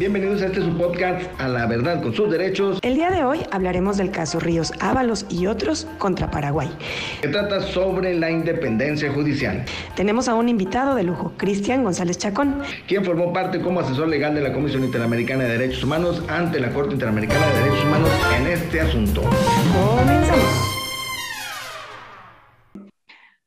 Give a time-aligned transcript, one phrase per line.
[0.00, 2.78] Bienvenidos a este su podcast A la Verdad con sus derechos.
[2.80, 6.70] El día de hoy hablaremos del caso Ríos Ábalos y otros contra Paraguay.
[7.20, 9.62] Que trata sobre la independencia judicial.
[9.96, 12.62] Tenemos a un invitado de lujo, Cristian González Chacón.
[12.88, 16.70] Quien formó parte como asesor legal de la Comisión Interamericana de Derechos Humanos ante la
[16.70, 19.20] Corte Interamericana de Derechos Humanos en este asunto.
[19.20, 20.80] Comenzamos.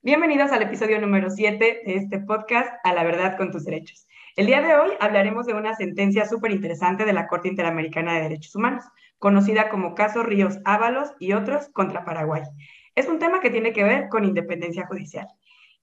[0.03, 4.05] Bienvenidos al episodio número 7 de este podcast A la Verdad con tus derechos.
[4.35, 8.21] El día de hoy hablaremos de una sentencia súper interesante de la Corte Interamericana de
[8.21, 8.83] Derechos Humanos,
[9.19, 12.41] conocida como Caso Ríos Ábalos y otros contra Paraguay.
[12.95, 15.27] Es un tema que tiene que ver con independencia judicial.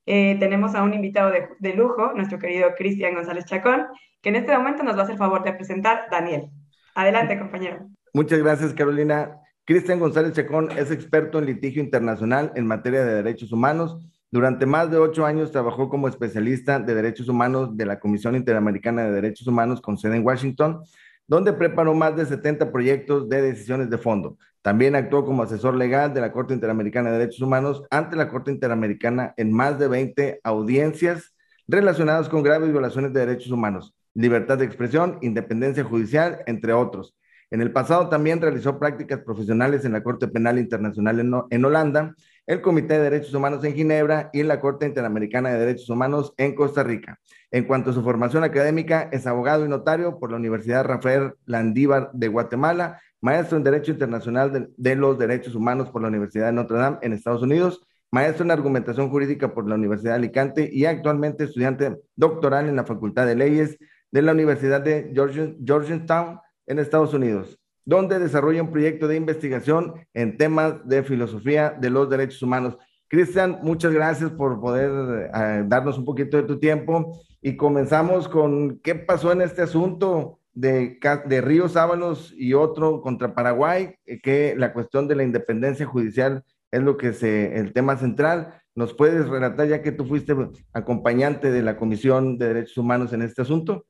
[0.04, 3.86] Eh, tenemos a un invitado de, de lujo, nuestro querido Cristian González Chacón,
[4.20, 6.50] que en este momento nos va a hacer favor de presentar Daniel.
[6.96, 7.86] Adelante, compañero.
[8.12, 9.38] Muchas gracias, Carolina.
[9.64, 13.96] Cristian González Chacón es experto en litigio internacional en materia de derechos humanos
[14.32, 19.04] durante más de ocho años trabajó como especialista de derechos humanos de la Comisión Interamericana
[19.04, 20.82] de Derechos Humanos con sede en Washington,
[21.26, 24.36] donde preparó más de 70 proyectos de decisiones de fondo.
[24.62, 28.52] También actuó como asesor legal de la Corte Interamericana de Derechos Humanos ante la Corte
[28.52, 31.34] Interamericana en más de 20 audiencias
[31.66, 37.16] relacionadas con graves violaciones de derechos humanos, libertad de expresión, independencia judicial, entre otros.
[37.50, 42.14] En el pasado también realizó prácticas profesionales en la Corte Penal Internacional en, en Holanda
[42.50, 46.56] el Comité de Derechos Humanos en Ginebra y la Corte Interamericana de Derechos Humanos en
[46.56, 47.20] Costa Rica.
[47.52, 52.10] En cuanto a su formación académica, es abogado y notario por la Universidad Rafael Landívar
[52.12, 56.78] de Guatemala, maestro en Derecho Internacional de, los Derechos Humanos por la Universidad de Notre
[56.78, 61.44] Dame en Estados Unidos, maestro en Argumentación Jurídica por la Universidad de Alicante y actualmente
[61.44, 63.78] estudiante doctoral en la Facultad de Leyes
[64.10, 70.36] de la Universidad de Georgetown en Estados Unidos donde desarrolla un proyecto de investigación en
[70.36, 72.76] temas de filosofía de los derechos humanos.
[73.08, 78.78] Cristian, muchas gracias por poder eh, darnos un poquito de tu tiempo y comenzamos con
[78.80, 84.54] qué pasó en este asunto de, de Ríos Ábalos y otro contra Paraguay, eh, que
[84.56, 88.62] la cuestión de la independencia judicial es lo que es el tema central.
[88.76, 90.34] ¿Nos puedes relatar ya que tú fuiste
[90.72, 93.86] acompañante de la Comisión de Derechos Humanos en este asunto?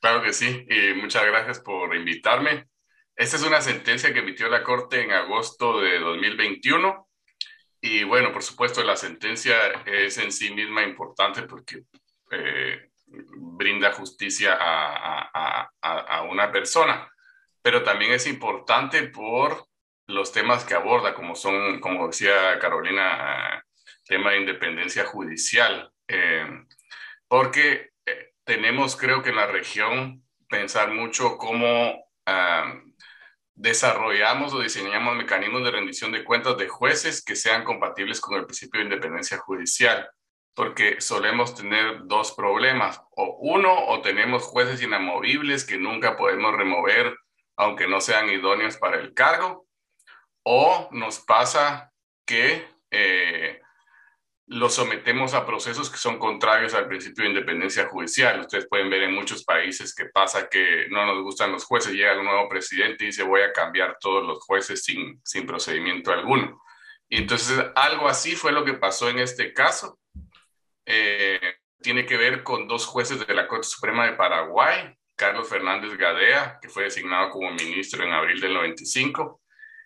[0.00, 2.66] Claro que sí, y muchas gracias por invitarme.
[3.16, 7.08] Esta es una sentencia que emitió la Corte en agosto de 2021.
[7.80, 9.56] Y bueno, por supuesto, la sentencia
[9.86, 11.84] es en sí misma importante porque
[12.30, 17.10] eh, brinda justicia a, a, una persona,
[17.62, 19.66] pero también es importante por
[20.08, 23.64] los temas que aborda, como son, como decía Carolina,
[24.06, 26.46] tema de independencia judicial, eh,
[27.28, 32.74] porque eh, tenemos, creo que en la región, pensar mucho cómo ah,
[33.56, 38.44] desarrollamos o diseñamos mecanismos de rendición de cuentas de jueces que sean compatibles con el
[38.44, 40.08] principio de independencia judicial,
[40.54, 43.00] porque solemos tener dos problemas.
[43.10, 47.16] O uno, o tenemos jueces inamovibles que nunca podemos remover
[47.56, 49.66] aunque no sean idóneos para el cargo,
[50.44, 51.92] o nos pasa
[52.26, 53.60] que eh,
[54.48, 58.40] lo sometemos a procesos que son contrarios al principio de independencia judicial.
[58.40, 62.18] Ustedes pueden ver en muchos países que pasa que no nos gustan los jueces, llega
[62.18, 66.62] un nuevo presidente y dice voy a cambiar todos los jueces sin, sin procedimiento alguno.
[67.08, 69.98] Y entonces algo así fue lo que pasó en este caso.
[70.84, 75.96] Eh, tiene que ver con dos jueces de la Corte Suprema de Paraguay, Carlos Fernández
[75.96, 79.40] Gadea, que fue designado como ministro en abril del 95,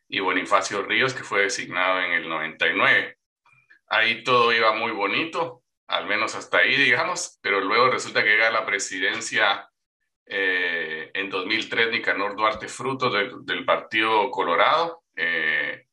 [0.09, 3.20] y Bonifacio Ríos, que fue designado en el 99
[3.91, 8.51] ahí todo iba muy bonito, al menos hasta ahí, digamos, pero luego resulta que llega
[8.51, 9.69] la presidencia
[10.25, 15.87] eh, en 2003 Nicanor Duarte Fruto del Partido Colorado, eh,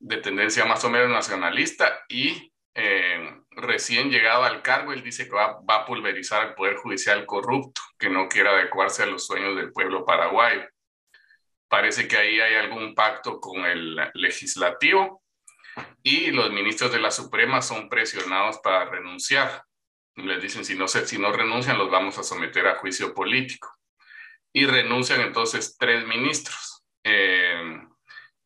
[0.00, 5.34] de tendencia más o menos nacionalista, y eh, recién llegado al cargo, él dice que
[5.34, 9.54] va, va, a pulverizar el Poder Judicial corrupto, que no quiere adecuarse a los sueños
[9.54, 10.66] del pueblo paraguayo.
[11.68, 15.22] Parece que ahí hay algún pacto con el legislativo
[16.02, 19.64] y los ministros de la Suprema son presionados para renunciar.
[20.16, 23.74] Les dicen, si no, si no renuncian, los vamos a someter a juicio político.
[24.52, 26.84] Y renuncian entonces tres ministros.
[27.04, 27.80] Eh,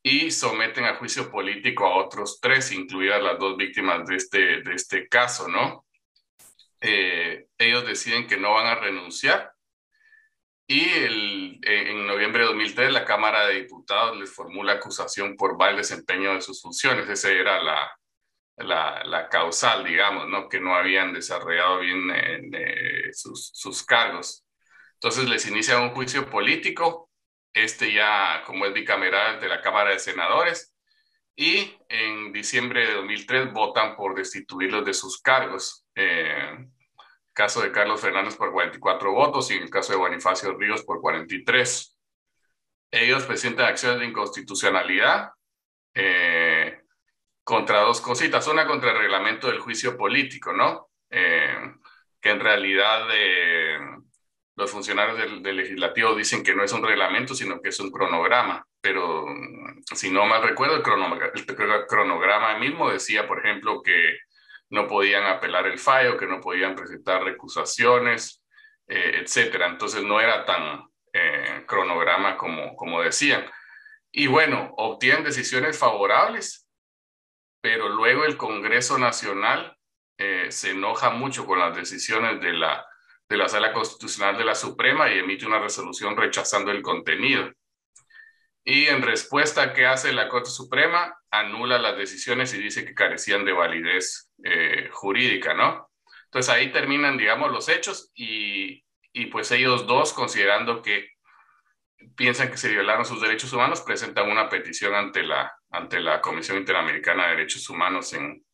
[0.02, 4.74] y someten a juicio político a otros tres, incluidas las dos víctimas de este, de
[4.74, 5.86] este caso, ¿no?
[6.80, 9.54] Eh, ellos deciden que no van a renunciar
[10.66, 15.76] y el, en noviembre de 2003 la Cámara de Diputados les formula acusación por mal
[15.76, 17.08] desempeño de sus funciones.
[17.08, 17.90] Esa era la,
[18.56, 20.48] la, la causal, digamos, ¿no?
[20.48, 24.44] que no habían desarrollado bien eh, sus, sus cargos.
[24.94, 27.10] Entonces les inicia un juicio político,
[27.52, 30.74] este ya como es bicameral de la Cámara de Senadores,
[31.36, 35.84] y en diciembre de 2003 votan por destituirlos de sus cargos.
[35.94, 36.68] Eh,
[37.34, 41.00] caso de Carlos Fernández por 44 votos y en el caso de Bonifacio Ríos por
[41.00, 41.98] 43.
[42.90, 45.32] Ellos presentan acciones de inconstitucionalidad
[45.94, 46.80] eh,
[47.42, 48.46] contra dos cositas.
[48.46, 50.90] Una contra el reglamento del juicio político, ¿no?
[51.10, 51.74] Eh,
[52.20, 53.78] que en realidad eh,
[54.56, 58.64] los funcionarios del, legislativo dicen que no es un reglamento, sino que es un cronograma.
[58.80, 59.26] Pero
[59.92, 60.82] si no mal recuerdo, el
[61.88, 64.18] cronograma mismo decía, por ejemplo, que
[64.74, 68.44] no podían apelar el fallo, que no podían presentar recusaciones,
[68.88, 69.68] eh, etcétera.
[69.68, 70.82] Entonces no era tan
[71.12, 73.46] eh, cronograma como, como decían.
[74.10, 76.68] Y bueno, obtienen decisiones favorables,
[77.60, 79.78] pero luego el Congreso Nacional
[80.18, 82.84] eh, se enoja mucho con las decisiones de la,
[83.28, 87.48] de la Sala Constitucional de la Suprema y emite una resolución rechazando el contenido.
[88.64, 91.14] Y en respuesta, ¿qué hace la Corte Suprema?
[91.30, 95.90] Anula las decisiones y dice que carecían de validez eh, jurídica, ¿no?
[96.24, 98.82] Entonces ahí terminan, digamos, los hechos y,
[99.12, 101.10] y pues ellos dos, considerando que
[102.16, 106.56] piensan que se violaron sus derechos humanos, presentan una petición ante la, ante la Comisión
[106.56, 108.44] Interamericana de Derechos Humanos en,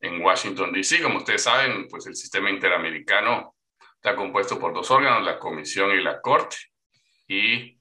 [0.00, 1.02] en Washington, D.C.
[1.02, 3.56] Como ustedes saben, pues el sistema interamericano
[3.94, 6.56] está compuesto por dos órganos, la Comisión y la Corte,
[7.28, 7.75] y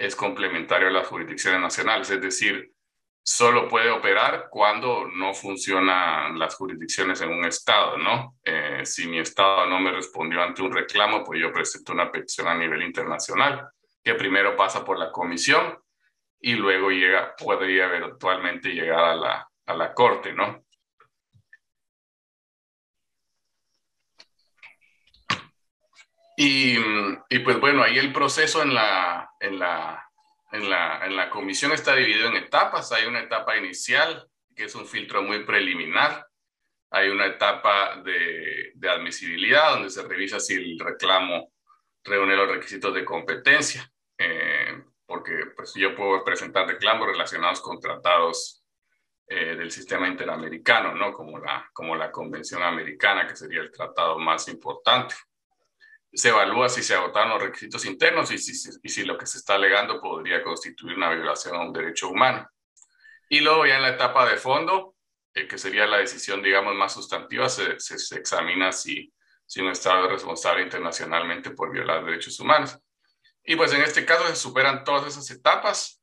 [0.00, 2.72] es complementario a las jurisdicciones nacionales, es decir,
[3.22, 8.38] solo puede operar cuando no funcionan las jurisdicciones en un estado, ¿no?
[8.42, 12.48] Eh, si mi estado no me respondió ante un reclamo, pues yo presento una petición
[12.48, 13.68] a nivel internacional,
[14.02, 15.78] que primero pasa por la comisión
[16.40, 20.64] y luego llega, podría eventualmente llegar a la, a la corte, ¿no?
[26.42, 26.78] Y,
[27.28, 30.10] y, pues bueno, ahí el proceso en la, en, la,
[30.52, 32.92] en, la, en la comisión está dividido en etapas.
[32.92, 34.26] Hay una etapa inicial,
[34.56, 36.26] que es un filtro muy preliminar.
[36.92, 41.52] Hay una etapa de, de admisibilidad, donde se revisa si el reclamo
[42.04, 48.64] reúne los requisitos de competencia, eh, porque pues, yo puedo presentar reclamos relacionados con tratados
[49.26, 51.12] eh, del sistema interamericano, ¿no?
[51.12, 55.14] Como la, como la Convención Americana, que sería el tratado más importante
[56.12, 60.00] se evalúa si se agotaron los requisitos internos y si, lo que se está alegando
[60.00, 62.48] podría constituir una violación a un derecho humano.
[63.28, 64.96] Y luego ya en la etapa de fondo,
[65.34, 69.12] eh, que sería la decisión, digamos, más sustantiva, se, se, examina si,
[69.46, 72.76] si un Estado es responsable internacionalmente por violar derechos humanos.
[73.44, 76.00] Y pues en este caso se superan todas esas etapas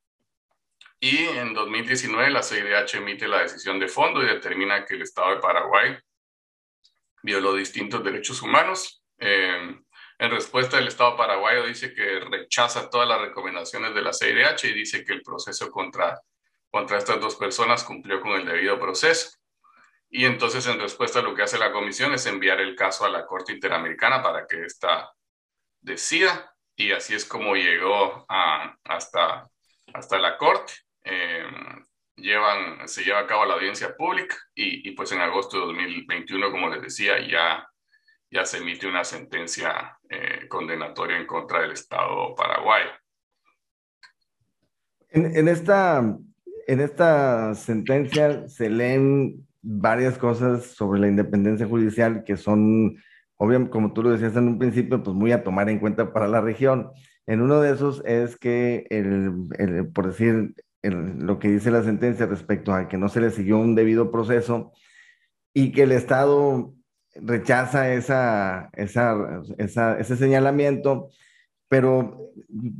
[1.00, 5.36] y en 2019 la CIDH emite la decisión de fondo y determina que el Estado
[5.36, 5.98] de Paraguay
[7.22, 9.04] violó distintos derechos humanos.
[9.20, 9.80] Eh,
[10.20, 14.74] en respuesta, el Estado paraguayo dice que rechaza todas las recomendaciones de la CIDH y
[14.74, 16.20] dice que el proceso contra,
[16.72, 19.38] contra estas dos personas cumplió con el debido proceso.
[20.10, 23.26] Y entonces, en respuesta, lo que hace la comisión es enviar el caso a la
[23.28, 25.14] Corte Interamericana para que ésta
[25.82, 26.56] decida.
[26.76, 29.48] Y así es como llegó hasta,
[29.94, 30.74] hasta la Corte.
[31.04, 31.86] Em,
[32.16, 36.70] llevan, se lleva a cabo la audiencia pública y, pues en agosto de 2021, como
[36.70, 37.68] les decía, ya
[38.30, 42.84] ya se emite una sentencia eh, condenatoria en contra del Estado Paraguay.
[45.10, 46.18] En, esta,
[46.68, 52.98] en esta sentencia se leen varias cosas sobre la independencia judicial que son,
[53.38, 56.28] obviamente, como tú lo decías en un principio, pues muy a tomar en cuenta para
[56.28, 56.92] la región.
[57.26, 62.74] En uno de esos es que, el, por decir, lo que dice la sentencia respecto
[62.74, 64.72] a que no se le siguió un debido proceso
[65.54, 66.74] y que el Estado
[67.22, 71.10] rechaza esa, esa, esa, ese señalamiento,
[71.70, 72.32] pero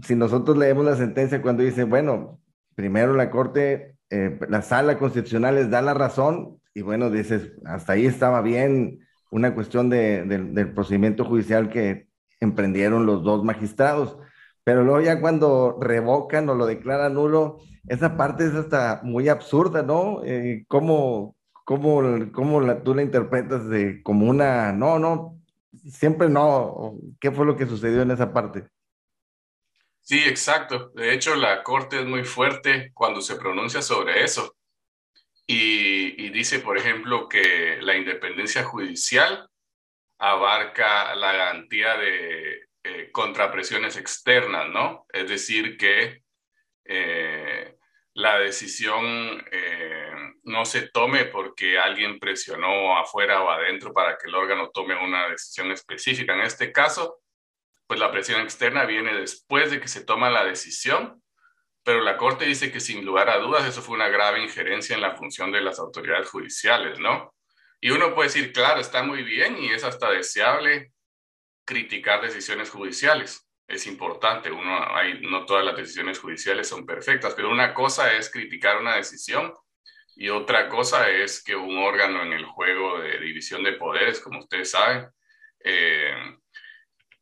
[0.06, 2.40] si nosotros leemos la sentencia cuando dice, bueno,
[2.76, 7.94] primero la Corte, eh, la sala constitucional les da la razón, y bueno, dices, hasta
[7.94, 9.00] ahí estaba bien
[9.32, 12.08] una cuestión de, del procedimiento judicial que
[12.40, 14.18] emprendieron los dos magistrados,
[14.64, 19.82] pero luego ya cuando revocan o lo declaran nulo, esa parte es hasta muy absurda,
[19.82, 20.22] ¿no?
[20.26, 21.37] Eh, ¿cómo,
[21.68, 25.38] ¿Cómo, cómo la, tú la interpretas de como una, no, no,
[25.84, 26.94] siempre no?
[27.20, 28.70] ¿Qué fue lo que sucedió en esa parte?
[30.00, 30.94] Sí, exacto.
[30.96, 34.56] De hecho, la Corte es muy fuerte cuando se pronuncia sobre eso.
[35.46, 39.50] Y, dice, por ejemplo, que la independencia judicial
[40.20, 45.06] abarca la garantía de eh, contrapresiones externas, ¿no?
[45.10, 46.24] Es decir, que
[46.86, 47.77] eh,
[48.18, 50.12] la decisión eh,
[50.46, 55.30] no se tome porque alguien presionó afuera o adentro para que el órgano tome una
[55.30, 56.34] decisión específica.
[56.34, 57.22] En este caso,
[57.86, 61.22] pues la presión externa viene después de que se toma la decisión,
[61.84, 65.04] pero la Corte dice que sin lugar a dudas eso fue una grave injerencia en
[65.04, 67.36] la función de las autoridades judiciales, ¿no?
[67.80, 70.92] Y uno puede decir, claro, está muy bien y es hasta deseable
[71.66, 73.47] criticar decisiones judiciales.
[73.68, 78.30] Es importante, uno, hay, no todas las decisiones judiciales son perfectas, pero una cosa es
[78.30, 79.54] criticar una decisión
[80.16, 84.40] y otra cosa es que un órgano en el juego de división de poderes, como
[84.40, 85.08] ustedes saben,
[85.60, 86.16] eh,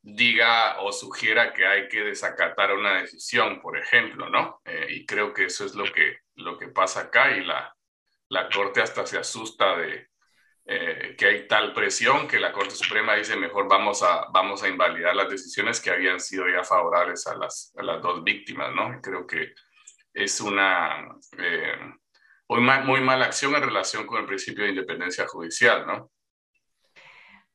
[0.01, 4.61] diga o sugiera que hay que desacatar una decisión, por ejemplo, ¿no?
[4.65, 7.75] Eh, y creo que eso es lo que, lo que pasa acá y la,
[8.29, 10.09] la Corte hasta se asusta de
[10.65, 14.67] eh, que hay tal presión que la Corte Suprema dice mejor vamos a, vamos a
[14.67, 18.99] invalidar las decisiones que habían sido ya favorables a las, a las dos víctimas, ¿no?
[19.01, 19.53] creo que
[20.13, 21.07] es una
[21.37, 21.77] eh,
[22.47, 26.11] muy, muy mala acción en relación con el principio de independencia judicial, ¿no?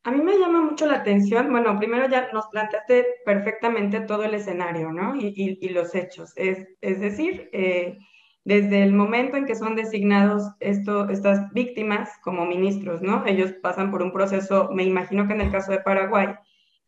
[0.02, 4.32] A mí me llama mucho la atención, bueno, primero ya nos planteaste perfectamente todo el
[4.32, 5.14] escenario, ¿no?
[5.14, 6.32] Y, y, los hechos.
[6.36, 7.98] Es, es decir, eh,
[8.44, 13.24] desde el momento en que son designados esto, estas víctimas como ministros, ¿no?
[13.26, 16.28] Ellos pasan por un proceso, me imagino que en el caso de Paraguay,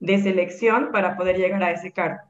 [0.01, 2.21] de selección para poder llegar a ese cargo.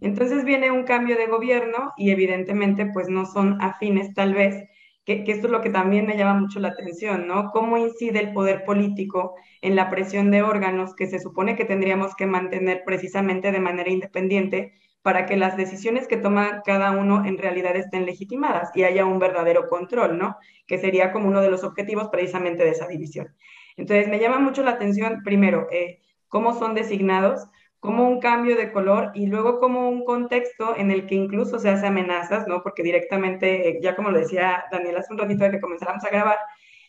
[0.00, 4.68] Entonces viene un cambio de gobierno y evidentemente pues no son afines tal vez
[5.04, 7.50] que, esto es lo que también me llama mucho la atención, ¿no?
[7.50, 12.14] ¿Cómo incide el poder político en la presión de órganos que se supone que tendríamos
[12.16, 14.72] que mantener precisamente de manera independiente
[15.04, 19.18] para que las decisiones que toma cada uno en realidad estén legitimadas y haya un
[19.18, 20.38] verdadero control, ¿no?
[20.66, 23.28] Que sería como uno de los objetivos precisamente de esa división.
[23.76, 27.46] Entonces, me llama mucho la atención, primero, eh, cómo son designados,
[27.80, 31.68] como un cambio de color y luego como un contexto en el que incluso se
[31.68, 32.62] hace amenazas, ¿no?
[32.62, 36.38] Porque directamente, ya como lo decía Daniel hace un ratito de que comenzáramos a grabar,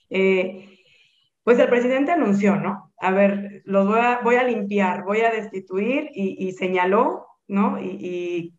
[0.09, 0.79] eh,
[1.43, 2.93] pues el presidente anunció, ¿no?
[2.97, 3.85] A ver, los
[4.23, 7.79] voy a limpiar, voy a destituir y, señaló, ¿no?
[7.81, 8.53] Y,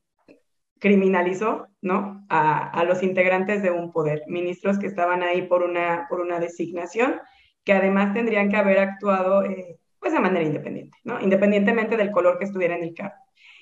[0.78, 2.26] criminalizó, ¿no?
[2.28, 6.38] A, a, los integrantes de un poder, ministros que estaban ahí por una, por una
[6.38, 7.20] designación,
[7.64, 11.20] que además tendrían que haber actuado eh, pues de manera independiente, ¿no?
[11.20, 13.16] Independientemente del color que estuviera en el carro.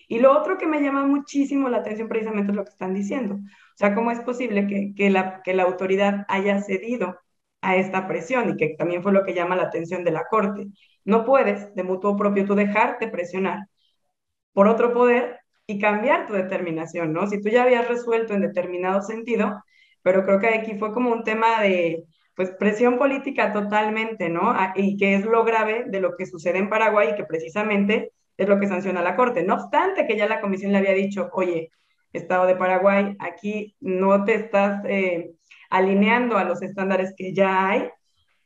[0.08, 3.36] Y lo otro que me llama muchísimo la atención precisamente es lo que están diciendo.
[3.36, 7.18] O sea, ¿cómo es posible que, que, la, que la autoridad haya cedido
[7.62, 10.66] a esta presión y que también fue lo que llama la atención de la Corte?
[11.04, 13.60] No puedes, de mutuo propio, tú dejarte presionar
[14.54, 17.26] por otro poder y cambiar tu determinación, ¿no?
[17.26, 19.62] Si tú ya habías resuelto en determinado sentido,
[20.02, 24.50] pero creo que aquí fue como un tema de, pues presión política totalmente, ¿no?
[24.50, 28.12] Ah, y que es lo grave de lo que sucede en Paraguay y que precisamente
[28.36, 29.44] es lo que sanciona la Corte.
[29.44, 31.70] No obstante que ya la Comisión le había dicho, oye,
[32.12, 35.32] Estado de Paraguay, aquí no te estás eh,
[35.70, 37.90] alineando a los estándares que ya hay,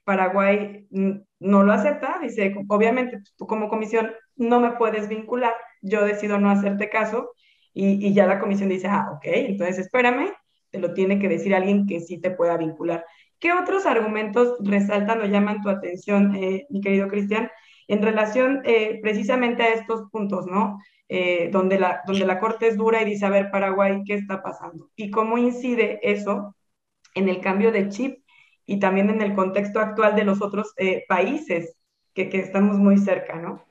[0.04, 6.38] Paraguay no lo acepta, dice, obviamente tú como comisión no me puedes vincular, yo decido
[6.38, 7.30] no hacerte caso
[7.74, 10.32] y, ya la comisión dice, ah, ok, entonces espérame,
[10.70, 13.04] te lo tiene que decir alguien que sí te pueda vincular.
[13.38, 17.50] ¿Qué otros argumentos resaltan o llaman tu atención, eh, mi querido Cristian,
[17.86, 20.78] en relación eh, precisamente a estos puntos, ¿no?
[21.08, 24.42] Eh, donde, la, donde la Corte es dura y dice, a ver, Paraguay, ¿qué está
[24.42, 24.90] pasando?
[24.96, 26.56] ¿Y cómo incide eso
[27.14, 28.24] en el cambio de chip
[28.66, 30.74] y también en el contexto actual de los otros
[31.08, 31.76] países
[32.12, 33.67] que, que, estamos muy cerca, ¿no?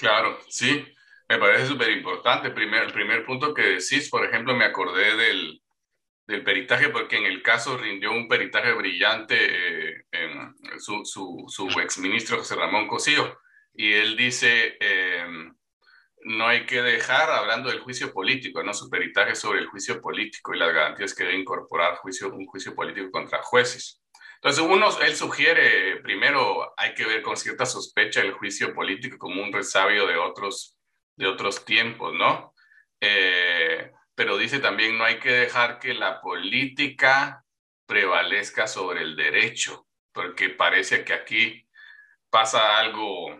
[0.00, 0.82] Claro, sí,
[1.28, 2.50] me parece súper importante.
[2.50, 5.62] Primer, el primer punto que decís, por ejemplo, me acordé del,
[6.26, 9.36] del peritaje, porque en el caso rindió un peritaje brillante
[10.10, 13.38] eh, su, su, su exministro José Ramón Cosío,
[13.74, 15.54] y él dice, em,
[16.24, 18.72] no hay que dejar, hablando del juicio político, ¿no?
[18.72, 22.74] su peritaje sobre el juicio político y las garantías que debe incorporar juicio, un juicio
[22.74, 24.00] político contra jueces.
[24.42, 29.42] Entonces, uno, él sugiere, primero, hay que ver con cierta sospecha el juicio político como
[29.42, 30.78] un resabio de otros,
[31.14, 32.54] de otros tiempos, ¿no?
[33.00, 37.44] Eh, pero dice también no hay que dejar que la política
[37.84, 41.66] prevalezca sobre el derecho, porque parece que aquí
[42.30, 43.36] pasa algo,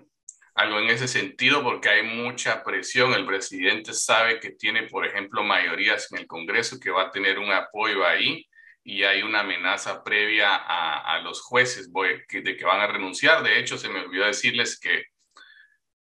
[0.55, 3.15] algo en ese sentido, porque hay mucha presión.
[3.15, 7.39] El presidente sabe que tiene, por ejemplo, mayorías en el Congreso, que va a tener
[7.39, 8.47] un apoyo ahí,
[8.91, 13.45] y hay una amenaza previa a, los jueces de que van a renunciar.
[13.45, 15.05] De hecho, se me olvidó decirles que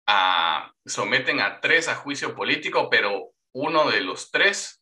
[0.07, 4.81] ah, someten a tres a juicio político, pero uno de los tres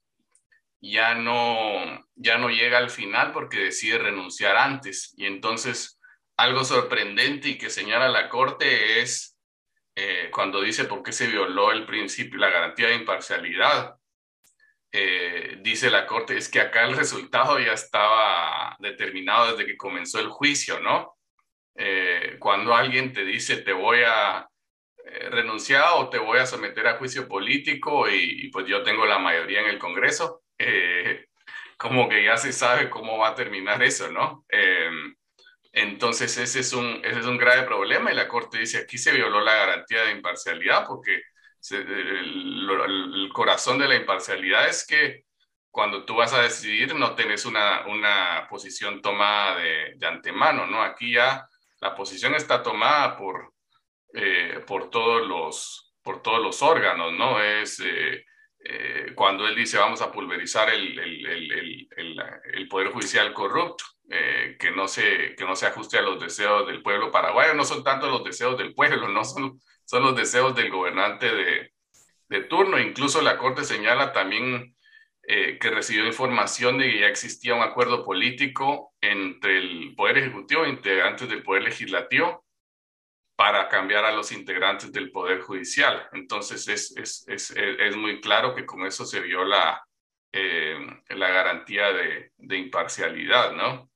[0.80, 5.16] ya no, ya no llega al final porque decide renunciar antes.
[5.18, 6.00] Y entonces
[6.38, 9.40] algo sorprendente y que señala la Corte es
[9.96, 13.97] eh, cuando dice por qué se violó el principio, la garantía de imparcialidad.
[14.92, 20.20] Eh, dice la Corte, es que acá el resultado ya estaba determinado desde que comenzó
[20.20, 21.18] el juicio, ¿no?
[21.76, 24.48] Eh, cuando alguien te dice te voy a
[25.06, 29.20] eh, renunciado o te voy a someter a juicio político y, pues yo tengo la
[29.20, 30.44] mayoría en el Congreso.
[30.60, 31.28] Eh,
[31.78, 34.44] como que ya se sabe cómo va a terminar eso, ¿no?
[34.50, 35.16] Em,
[35.74, 39.14] Entonces ese es, un, ese es un grave problema y la Corte dice aquí se
[39.14, 41.22] violó la garantía de imparcialidad porque
[41.72, 45.26] el, corazón de la imparcialidad es que
[45.70, 50.82] cuando tú vas a decidir no tenés una, una posición tomada de, de, antemano, ¿no?
[50.82, 51.48] Aquí ya
[51.82, 53.54] la posición está tomada por,
[54.14, 57.42] eh, por, todos, los, por todos los órganos, ¿no?
[57.42, 58.26] Es eh,
[58.64, 61.88] eh, cuando él dice vamos a pulverizar el, el, el,
[62.54, 66.82] el Poder Judicial corrupto, que, no se, que no se ajuste a los deseos del
[66.82, 70.70] pueblo paraguayo, no son tanto los deseos del pueblo, no son, son los deseos del
[70.70, 71.72] gobernante de,
[72.28, 72.78] de turno.
[72.78, 74.76] Incluso la Corte señala también
[75.24, 80.66] eh, que recibió información de que ya existía un acuerdo político entre el Poder Ejecutivo
[80.66, 82.46] e integrantes del Poder Legislativo
[83.38, 86.10] para cambiar a los integrantes del Poder Judicial.
[86.12, 89.82] Entonces es, es, es, es muy claro que con eso se viola
[90.34, 90.78] eh,
[91.10, 93.90] la garantía de, de imparcialidad, ¿no?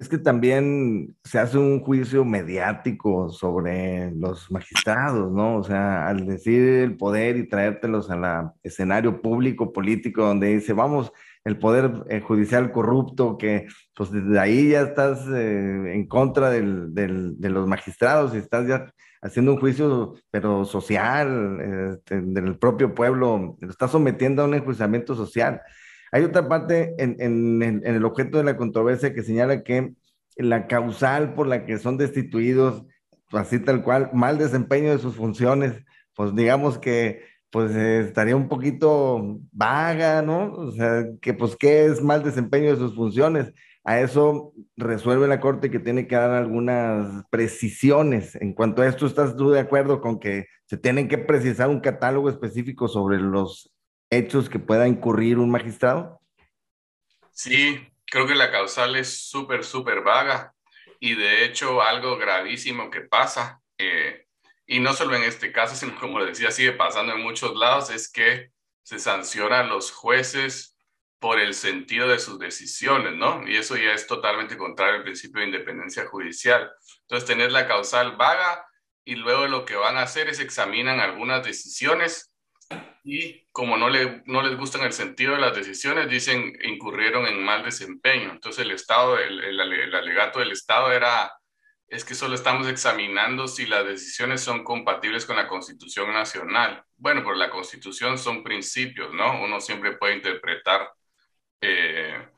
[0.00, 5.58] Es que también se hace un juicio mediático sobre los magistrados, ¿no?
[5.58, 11.12] O sea, al decir el poder y traértelos al escenario público, político, donde dice, vamos,
[11.44, 16.94] el poder eh, judicial corrupto, que pues desde ahí ya estás eh, en contra del,
[16.94, 18.86] de los magistrados y estás ya
[19.20, 25.14] haciendo un juicio, pero social, este, del propio pueblo, lo estás sometiendo a un enjuiciamiento
[25.14, 25.60] social.
[26.12, 29.94] Hay otra parte en, el objeto de la controversia que señala que
[30.36, 32.84] la causal por la que son destituidos,
[33.32, 39.40] así tal cual, mal desempeño de sus funciones, pues digamos que pues estaría un poquito
[39.52, 40.52] vaga, ¿no?
[40.52, 43.52] O sea, que pues qué es mal desempeño de sus funciones.
[43.82, 48.36] A eso resuelve la Corte que tiene que dar algunas precisiones.
[48.36, 51.80] En cuanto a esto, ¿estás tú de acuerdo con que se tienen que precisar un
[51.80, 53.72] catálogo específico sobre los
[54.10, 56.20] hechos que pueda incurrir un magistrado?
[57.32, 60.52] Sí, creo que la causal es súper, súper vaga
[60.98, 64.26] y de hecho algo gravísimo que pasa, eh,
[64.66, 68.10] y no solo en este caso, sino como decía, sigue pasando en muchos lados, es
[68.10, 68.50] que
[68.82, 70.76] se sancionan los jueces
[71.18, 73.46] por el sentido de sus decisiones, ¿no?
[73.46, 76.70] Y eso ya es totalmente contrario al principio de independencia judicial.
[77.02, 78.66] Entonces, tener la causal vaga
[79.04, 82.29] y luego lo que van a hacer es examinan algunas decisiones
[83.02, 87.42] y como no, le, no les gustan el sentido de las decisiones, dicen incurrieron en
[87.42, 88.30] mal desempeño.
[88.30, 91.32] Entonces el Estado, el, el, alegato del Estado era,
[91.88, 96.84] es que solo estamos examinando si las decisiones son compatibles con la Constitución Nacional.
[96.96, 99.42] Bueno, pero la Constitución son principios, ¿no?
[99.42, 100.90] Uno siempre puede interpretar
[101.62, 102.28] eh,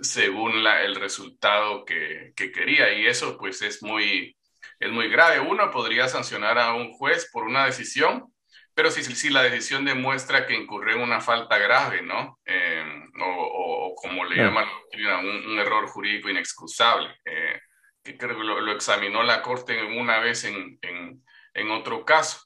[0.00, 4.36] según la, el resultado que, que, quería y eso pues es muy,
[4.78, 5.40] es muy grave.
[5.40, 8.33] Uno podría sancionar a un juez por una decisión
[8.74, 12.40] pero si, si la decisión demuestra que incurrió en una falta grave, ¿no?
[12.44, 12.82] Eh,
[13.20, 17.60] o, o, como le llaman un, un, error jurídico inexcusable, eh,
[18.02, 22.40] que creo que lo, lo, examinó la Corte una vez en, en, en, otro caso.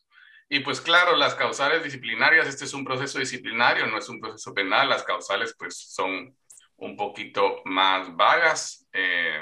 [0.51, 4.53] Y pues claro, las causales disciplinarias, este es un proceso disciplinario, no es un proceso
[4.53, 6.37] penal, las causales pues son
[6.77, 8.87] un poquito más vagas.
[8.93, 9.41] Eh,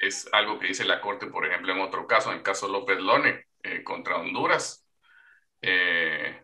[0.00, 2.98] es algo que dice la Corte, por ejemplo, en otro caso, en el caso López
[3.00, 3.46] Lone
[3.82, 4.85] contra Honduras,
[5.62, 6.42] eh,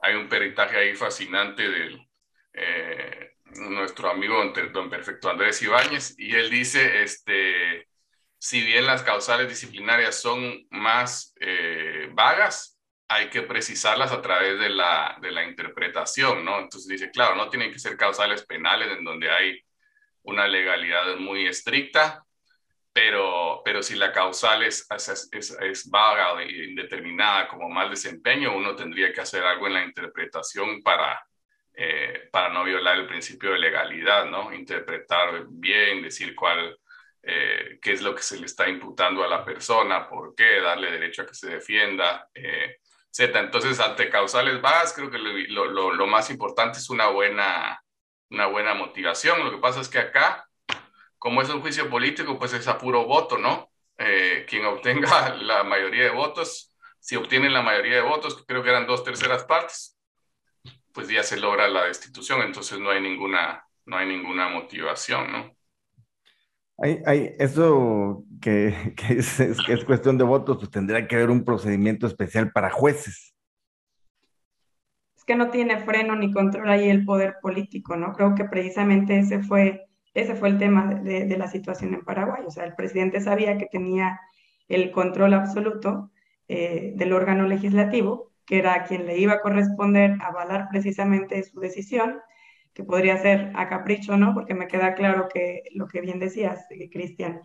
[0.00, 2.08] hay un peritaje ahí fascinante de
[2.54, 7.88] eh, nuestro amigo don Perfecto Andrés Ibáñez y él dice, este,
[8.38, 14.68] si bien las causales disciplinarias son más eh, vagas, hay que precisarlas a través de
[14.68, 16.58] la, de la interpretación, ¿no?
[16.58, 19.58] Entonces dice, claro, no tienen que ser causales penales en donde hay
[20.22, 22.24] una legalidad muy estricta,
[22.98, 28.56] pero, pero si la causal es, es, es, es vaga e indeterminada como mal desempeño,
[28.56, 31.24] uno tendría que hacer algo en la interpretación para,
[31.74, 34.52] eh, para no violar el principio de legalidad, ¿no?
[34.52, 36.76] Interpretar bien, decir cuál,
[37.22, 40.90] eh, qué es lo que se le está imputando a la persona, por qué, darle
[40.90, 42.78] derecho a que se defienda, eh,
[43.16, 43.36] etc.
[43.36, 47.80] Entonces, ante causales vagas, creo que lo, lo, lo más importante es una buena,
[48.30, 49.44] una buena motivación.
[49.44, 50.47] Lo que pasa es que acá
[51.18, 53.70] como es un juicio político, pues es a puro voto, ¿no?
[53.98, 58.62] Eh, quien obtenga la mayoría de votos, si obtienen la mayoría de votos, que creo
[58.62, 59.98] que eran dos terceras partes,
[60.92, 65.56] pues ya se logra la destitución, entonces no hay ninguna, no hay ninguna motivación, ¿no?
[66.80, 71.30] Hay, hay, eso que, que, es, que es cuestión de votos, pues tendría que haber
[71.30, 73.34] un procedimiento especial para jueces.
[75.16, 78.12] Es que no tiene freno ni control ahí el poder político, ¿no?
[78.12, 82.42] Creo que precisamente ese fue ese fue el tema de, la situación en Paraguay.
[82.46, 84.20] O sea, el presidente sabía que tenía
[84.68, 86.10] el control absoluto
[86.48, 92.20] eh, del órgano legislativo, que era quien le iba a corresponder avalar precisamente su decisión,
[92.72, 94.34] que podría ser a capricho, ¿no?
[94.34, 97.40] Porque me queda claro que lo que bien decías, eh, Cristian,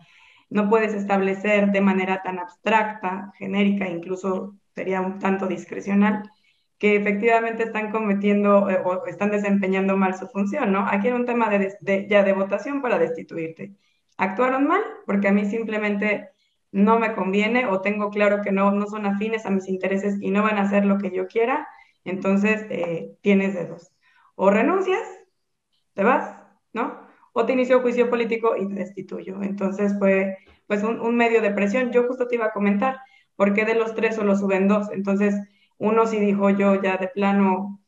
[0.50, 6.22] no puedes establecer de manera tan abstracta, genérica, incluso sería un tanto discrecional,
[6.78, 10.86] que efectivamente están cometiendo eh, o están desempeñando mal su función, ¿no?
[10.88, 13.74] Aquí era un tema de, ya de votación para destituirte.
[14.16, 16.30] Actuaron mal porque a mí simplemente
[16.72, 20.30] no me conviene o tengo claro que no, no son afines a mis intereses y
[20.30, 21.68] no van a hacer lo que yo quiera,
[22.04, 23.92] entonces eh, tienes de dos.
[24.34, 25.02] O renuncias,
[25.94, 26.36] te vas,
[26.72, 27.06] ¿no?
[27.32, 29.42] O te inició juicio político y te destituyo.
[29.42, 31.92] Entonces fue pues un, un medio de presión.
[31.92, 32.98] Yo justo te iba a comentar,
[33.36, 34.90] ¿por qué de los tres solo suben dos?
[34.92, 35.34] Entonces
[35.78, 37.80] uno sí dijo yo ya de plano,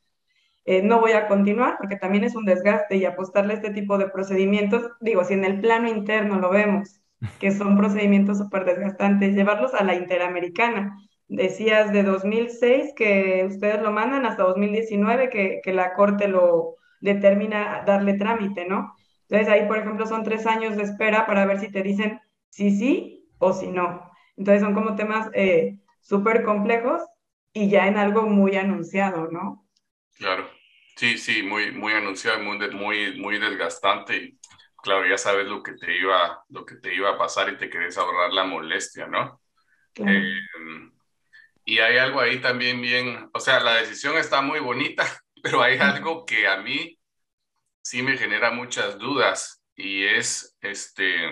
[0.64, 3.98] eh, no voy a continuar porque también es un desgaste y apostarle a este tipo
[3.98, 7.00] de procedimientos, digo, si en el plano interno lo vemos,
[7.38, 10.96] que son procedimientos súper desgastantes, llevarlos a la interamericana.
[11.28, 17.82] Decías de 2006 que ustedes lo mandan hasta 2019 que, que la Corte lo determina
[17.86, 18.94] darle trámite, ¿no?
[19.28, 22.70] Entonces ahí, por ejemplo, son tres años de espera para ver si te dicen si
[22.70, 24.10] sí o si no.
[24.36, 27.02] Entonces son como temas eh, súper complejos
[27.56, 29.66] y ya en algo muy anunciado, ¿no?
[30.18, 30.46] Claro,
[30.94, 34.38] sí, sí, muy, muy anunciado, muy, muy, muy desgastante y
[34.82, 37.70] claro, ya sabes lo que te iba, lo que te iba a pasar y te
[37.70, 39.40] querés ahorrar la molestia, ¿no?
[39.94, 40.34] Eh,
[41.64, 45.06] y hay algo ahí también bien, o sea, la decisión está muy bonita,
[45.42, 46.98] pero hay algo que a mí
[47.80, 51.30] sí me genera muchas dudas y es este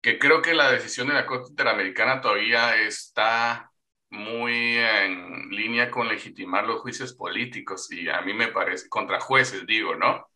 [0.00, 3.72] que creo que la decisión de la Corte Interamericana todavía está
[4.14, 9.66] muy en línea con legitimar los juicios políticos y a mí me parece, contra jueces
[9.66, 10.26] digo, ¿no?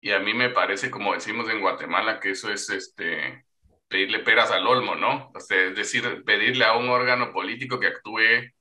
[0.00, 3.44] Y a mí me parece, como decimos en Guatemala, que eso es este,
[3.88, 5.30] pedirle peras al olmo, ¿no?
[5.34, 8.52] O sea, es decir, pedirle a un órgano político que actúe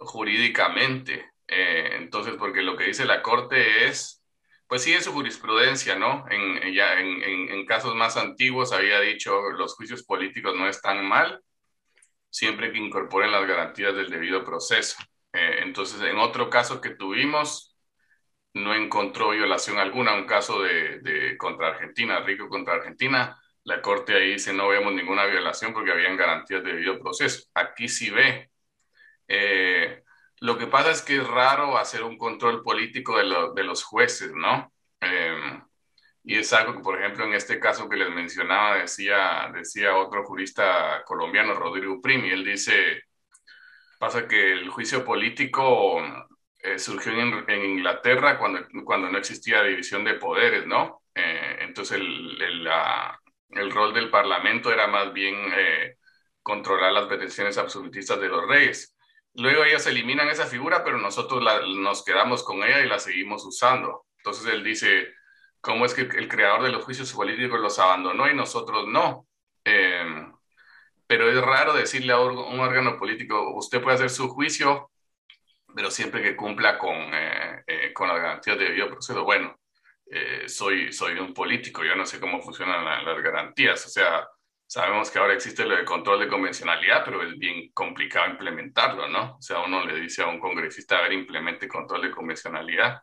[0.00, 1.30] jurídicamente.
[1.46, 4.22] Eh, entonces, porque lo que dice la Corte es,
[4.68, 6.24] pues sí, es su jurisprudencia, ¿no?
[6.30, 11.42] En, ya en, en, casos más antiguos había dicho los juicios políticos no están mal,
[12.38, 14.96] siempre que incorporen las garantías del debido proceso.
[15.32, 17.76] Eh, entonces, en otro caso que tuvimos,
[18.54, 24.32] no encontró violación alguna, un caso de, contra Argentina, Rico contra Argentina, la Corte ahí
[24.34, 27.48] dice no vemos ninguna violación porque habían garantías de debido proceso.
[27.54, 28.50] Aquí sí ve.
[29.26, 30.02] Eh,
[30.40, 33.82] lo que pasa es que es raro hacer un control político de, lo, de los
[33.82, 34.72] jueces, ¿no?
[35.00, 35.60] Eh,
[36.28, 40.26] y es algo que, por ejemplo, en este caso que les mencionaba, decía, decía otro
[40.26, 43.02] jurista colombiano, Rodrigo Primi, él dice,
[43.98, 46.02] pasa que el juicio político
[46.62, 51.00] eh, surgió en, Inglaterra cuando, cuando no existía división de poderes, ¿no?
[51.14, 52.68] Eh, entonces el, el,
[53.52, 55.96] el, rol del Parlamento era más bien eh,
[56.42, 58.94] controlar las pretensiones absolutistas de los reyes.
[59.32, 63.46] Luego ellos eliminan esa figura, pero nosotros la, nos quedamos con ella y la seguimos
[63.46, 64.04] usando.
[64.18, 65.14] Entonces él dice,
[65.60, 69.26] cómo es que el creador de los juicios políticos los abandonó y nosotros no.
[69.64, 70.04] Eh,
[71.08, 74.90] pero es raro decirle a un órgano político, usted puede hacer su juicio,
[75.74, 79.24] pero siempre que cumpla con, eh, eh, con las garantías de debido proceso.
[79.24, 79.58] Bueno,
[80.10, 83.86] eh, soy, soy un político, yo no sé cómo funcionan la, las garantías.
[83.86, 84.28] O sea,
[84.66, 89.36] sabemos que ahora existe lo de control de convencionalidad, pero es bien complicado implementarlo, ¿no?
[89.36, 93.02] O sea, uno le dice a un congresista, a ver, implemente control de convencionalidad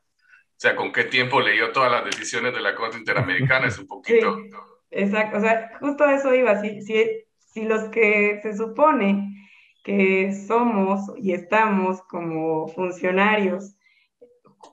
[0.56, 3.88] o sea, con qué tiempo leyó todas las decisiones de la Corte Interamericana, es un
[3.88, 4.38] poquito...
[4.38, 4.50] Sí,
[4.92, 7.04] exacto, o sea, justo eso iba, si, si,
[7.38, 9.32] si los que se supone
[9.84, 13.76] que somos y estamos como funcionarios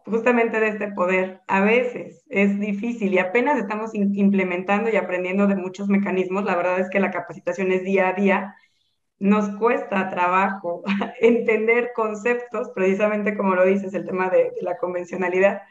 [0.07, 5.57] justamente de este poder, a veces es difícil y apenas estamos implementando y aprendiendo de
[5.57, 8.57] muchos mecanismos, la verdad es que la capacitación es día a día,
[9.19, 10.83] nos cuesta trabajo
[11.21, 15.63] entender conceptos, precisamente como lo dices, el tema de, de, la convencionalidad,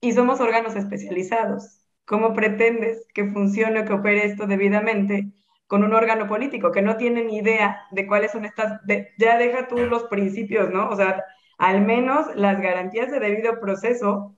[0.00, 1.80] y somos órganos especializados.
[2.04, 5.32] ¿Cómo pretendes que funcione o que opere esto debidamente
[5.66, 8.80] con un órgano político que no tiene ni idea de cuáles son estas,
[9.18, 10.88] ya deja tú los principios, ¿no?
[10.88, 11.22] O sea,
[11.58, 14.36] al menos las garantías de debido proceso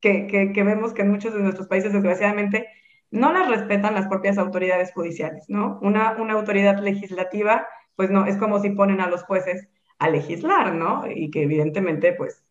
[0.00, 2.68] que, que, que vemos que en muchos de nuestros países, desgraciadamente,
[3.10, 5.78] no las respetan las propias autoridades judiciales, ¿no?
[5.82, 7.66] Una, una autoridad legislativa
[8.00, 9.68] pues no, es como si ponen a los jueces
[9.98, 11.02] a legislar, ¿no?
[11.06, 12.42] Y que evidentemente, pues,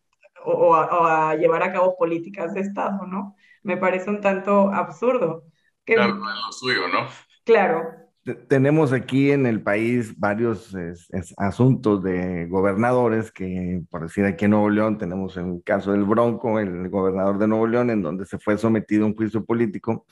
[0.44, 3.36] o, o, a, o a, llevar a cabo políticas de Estado, ¿no?
[3.62, 5.44] Me parece un tanto absurdo.
[5.84, 7.08] Que, claro, no es lo suyo, ¿no?
[7.44, 7.82] Claro.
[8.48, 14.44] Tenemos aquí en el país varios es, es, asuntos de gobernadores que, por decir aquí
[14.44, 18.26] en Nuevo León, tenemos el caso del Bronco, el gobernador de Nuevo León, en donde
[18.26, 20.06] se fue sometido a un juicio político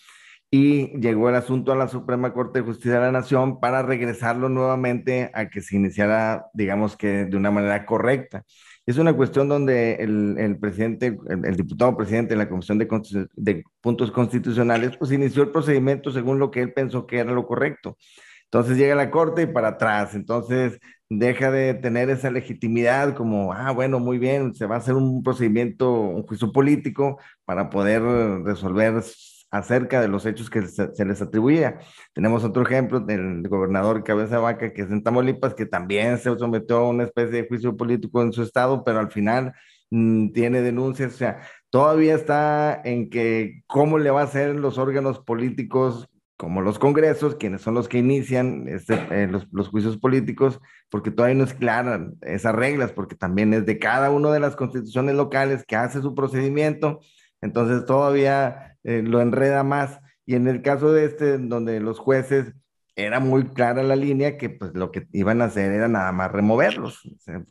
[0.50, 4.48] y llegó el asunto a la Suprema Corte de Justicia de la Nación para regresarlo
[4.48, 8.44] nuevamente a que se iniciara, digamos que de una manera correcta.
[8.88, 14.96] Es una cuestión donde el, presidente, el, diputado presidente de la Comisión de, Puntos Constitucionales,
[14.96, 17.98] pues inició el procedimiento según lo que él pensó que era lo correcto.
[18.44, 20.14] Entonces llega la corte y para atrás.
[20.14, 20.78] Entonces
[21.10, 25.22] deja de tener esa legitimidad como, ah, bueno, muy bien, se va a hacer un
[25.22, 28.00] procedimiento, un juicio político para poder
[28.42, 29.02] resolver
[29.50, 31.78] acerca de los hechos que se, les atribuía.
[32.12, 36.78] Tenemos otro ejemplo del gobernador Cabeza Vaca, que es en Tamaulipas, que también se sometió
[36.78, 39.54] a una especie de juicio político en su estado, pero al final
[39.90, 44.78] mm, tiene denuncias, o sea, todavía está en que cómo le va a hacer los
[44.78, 49.96] órganos políticos como los congresos, quienes son los que inician este, eh, los, los, juicios
[49.96, 54.38] políticos, porque todavía no es clara esas reglas, porque también es de cada una de
[54.38, 57.00] las constituciones locales que hace su procedimiento,
[57.40, 60.00] entonces todavía eh, lo enreda más.
[60.24, 62.54] Y en el caso de este, donde los jueces
[62.96, 66.32] era muy clara la línea que pues lo que iban a hacer era nada más
[66.32, 67.02] removerlos.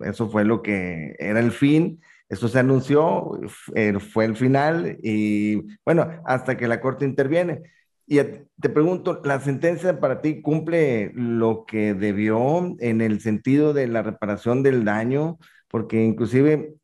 [0.01, 2.01] eso fue lo que era el fin.
[2.27, 3.39] Eso se anunció,
[3.75, 7.61] eh, fue el final y bueno, hasta que la Corte interviene.
[8.07, 13.87] Y te pregunto, ¿la sentencia para ti cumple lo que debió en el sentido de
[13.87, 15.37] la reparación del daño?
[15.69, 16.75] Porque inclusive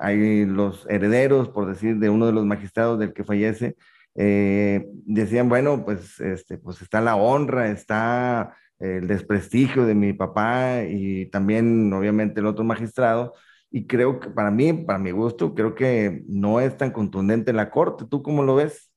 [0.00, 3.76] hay los herederos, por decir, de uno de los magistrados del que fallece,
[4.14, 10.82] eh, decían, bueno, pues, este, pues está la honra, está el desprestigio de mi papá
[10.88, 13.34] y también, obviamente, el otro magistrado.
[13.70, 17.70] Y creo que para mí, para mi gusto, creo que no es tan contundente la
[17.70, 18.06] corte.
[18.08, 18.90] ¿Tú cómo lo ves?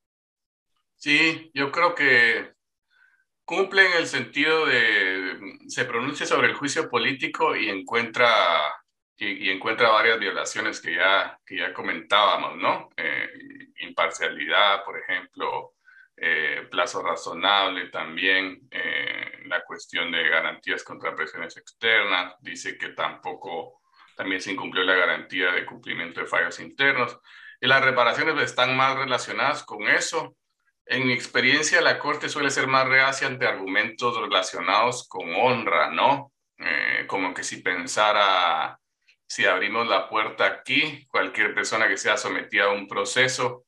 [0.96, 2.52] Sí, yo creo que
[3.44, 8.30] cumple en el sentido de, se pronuncia sobre el juicio político y encuentra
[9.24, 12.90] y, encuentra varias violaciones que ya, que ya comentábamos, ¿no?
[12.98, 13.30] Eh,
[13.82, 15.76] imparcialidad, por ejemplo,
[16.18, 23.82] eh, plazo razonable también, eh, la cuestión de garantías contra presiones externas, dice que tampoco,
[24.16, 27.20] también se incumplió la garantía de cumplimiento de fallos internos.
[27.60, 30.36] Y las reparaciones están más relacionadas con eso.
[30.86, 36.32] En mi experiencia, la Corte suele ser más reacia ante argumentos relacionados con honra, ¿no?
[37.08, 38.81] como que si pensara
[39.32, 43.64] si abrimos la puerta aquí, cualquier persona que sea sometida a un proceso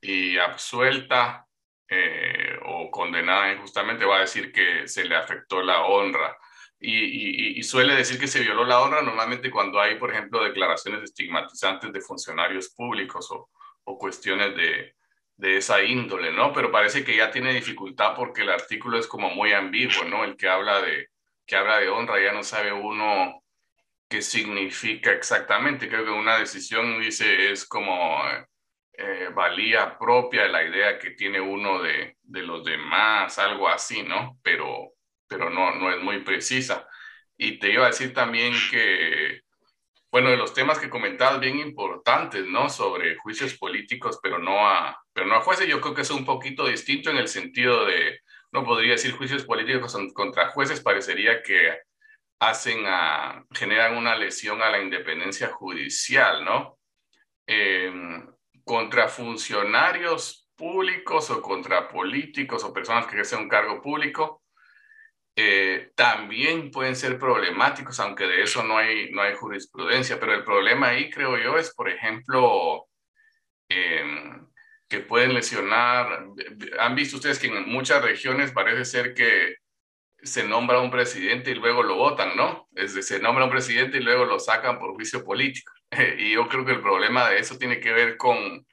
[0.00, 1.46] y absuelta
[1.88, 6.36] eh, o condenada injustamente va a decir que se le afectó la honra.
[6.80, 11.92] Y, suele decir que se violó la honra normalmente cuando hay, por ejemplo, declaraciones estigmatizantes
[11.92, 13.50] de funcionarios públicos o,
[13.84, 14.96] o cuestiones de,
[15.36, 16.52] de esa índole, ¿no?
[16.52, 20.24] Pero parece que ya tiene dificultad porque el artículo es como muy ambiguo, ¿no?
[20.24, 21.08] El que habla de,
[21.46, 23.41] que habla de honra ya no sabe uno
[24.12, 25.88] qué significa exactamente.
[25.88, 28.22] Creo que una decisión, dice, es como
[28.92, 34.38] eh, valía propia la idea que tiene uno de, de, los demás, algo así, ¿no?
[34.42, 34.92] Pero,
[35.26, 36.86] pero no, no es muy precisa.
[37.38, 39.40] Y te iba a decir también que,
[40.10, 42.68] bueno, de los temas que comentabas bien importantes, ¿no?
[42.68, 46.26] Sobre juicios políticos, pero no a, pero no a jueces, yo creo que es un
[46.26, 48.20] poquito distinto en el sentido de,
[48.52, 51.78] no podría decir juicios políticos contra jueces, parecería que
[52.42, 56.76] hacen a, generan una lesión a la independencia judicial, ¿no?
[57.46, 58.26] Em,
[58.64, 64.42] contra funcionarios públicos o contra políticos o personas que ejercen un cargo público,
[65.36, 70.18] eh, también pueden ser problemáticos, aunque de eso no hay, no hay jurisprudencia.
[70.18, 72.88] Pero el problema ahí, creo yo, es, por ejemplo,
[73.68, 74.48] em,
[74.88, 76.26] que pueden lesionar.
[76.80, 79.61] Han visto ustedes que en muchas regiones parece ser que
[80.22, 82.68] se nombra un presidente y luego lo votan, ¿no?
[82.74, 85.72] Es decir, se nombra un presidente y luego lo sacan por juicio político.
[86.18, 88.64] y yo creo que el problema de eso tiene que ver con,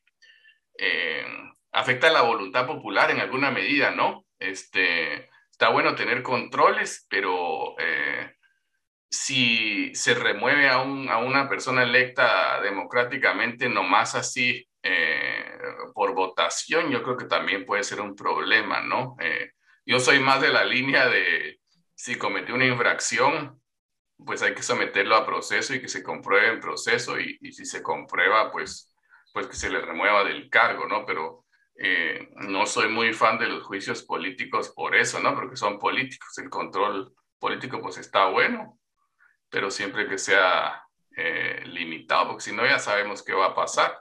[0.78, 1.26] eh,
[1.72, 4.26] afecta la voluntad popular en alguna medida, ¿no?
[4.38, 8.34] Este, está bueno tener controles, pero eh,
[9.10, 15.58] si se remueve a, un, a, una persona electa democráticamente, nomás así eh,
[15.94, 19.18] por votación, yo creo que también puede ser un problema, ¿no?
[19.90, 21.60] Yo soy más de la línea de
[21.96, 23.60] si cometió una infracción,
[24.24, 27.82] pues hay que someterlo a proceso y que se compruebe en proceso y, si se
[27.82, 28.94] comprueba, pues,
[29.34, 31.08] pues que se le remueva del cargo, ¿no?
[31.08, 35.34] Pero eh, no soy muy fan de los juicios políticos por eso, ¿no?
[35.34, 38.80] Porque son políticos, el control político pues está bueno,
[39.50, 40.84] pero siempre que sea
[41.18, 44.00] eh, limitado, porque si no ya sabemos qué va a pasar.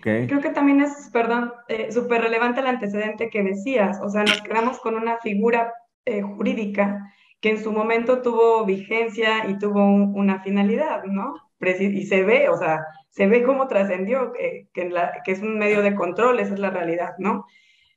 [0.00, 3.98] Creo que también es, perdón, eh, súper relevante el antecedente que decías.
[4.02, 5.72] O sea, nos quedamos con una figura
[6.04, 11.34] eh, jurídica que en su momento tuvo vigencia y tuvo una finalidad, ¿no?
[11.60, 15.94] y se ve, o sea, se ve cómo trascendió, que, que, es un medio de
[15.94, 17.44] control, esa es la realidad, ¿no?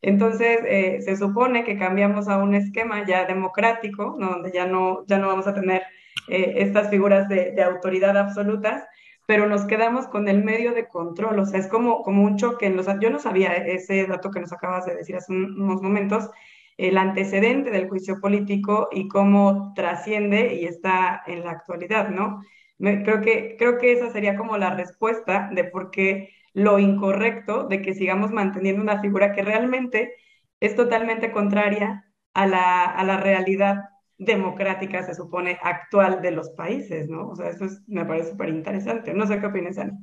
[0.01, 4.31] Entonces, eh, se supone que cambiamos a un esquema ya democrático, ¿no?
[4.31, 5.83] donde ya no, ya no vamos a tener
[6.27, 8.83] eh, estas figuras de, de, autoridad absolutas,
[9.25, 12.65] pero nos quedamos con el medio de control, o sea, es como, como un choque.
[12.65, 16.29] En los, yo no sabía ese dato que nos acabas de decir hace unos momentos,
[16.77, 22.41] el antecedente del juicio político y cómo trasciende y está en la actualidad, ¿no?
[22.79, 27.81] Creo, que, creo que esa sería como la respuesta de por qué lo incorrecto de
[27.81, 30.15] que sigamos manteniendo una figura que realmente
[30.59, 33.83] es totalmente contraria a la, a la realidad
[34.17, 37.29] democrática, se supone, actual de los países, ¿no?
[37.29, 39.13] O sea, eso es, me parece súper interesante.
[39.13, 39.93] No sé qué opinas, Ani.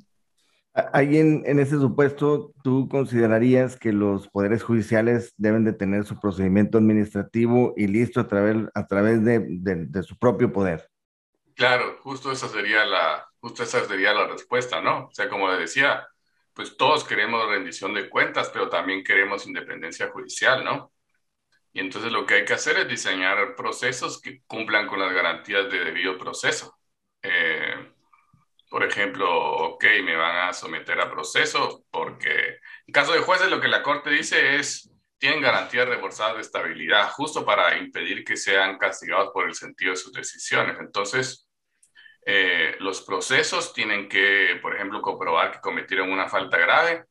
[0.93, 6.21] Ahí en, en, ese supuesto, ¿tú considerarías que los poderes judiciales deben de tener su
[6.21, 10.89] procedimiento administrativo y listo a través, a través de, de, de su propio poder?
[11.57, 15.07] Claro, justo esa sería la, justo esa sería la respuesta, ¿no?
[15.07, 16.07] O sea, como le decía,
[16.55, 20.93] pues todos queremos rendición de cuentas, pero también queremos independencia judicial, ¿no?
[21.73, 25.71] Y entonces lo que hay que hacer es diseñar procesos que cumplan con las garantías
[25.71, 26.77] de debido proceso.
[27.23, 27.93] Eh,
[28.69, 33.61] por ejemplo, ok, me van a someter a proceso porque en caso de jueces lo
[33.61, 38.79] que la Corte dice es, tienen garantías reforzadas de estabilidad justo para impedir que sean
[38.79, 40.77] castigados por el sentido de sus decisiones.
[40.81, 41.49] Entonces,
[42.27, 47.05] eh, los procesos tienen que, por ejemplo, comprobar que cometieron una falta grave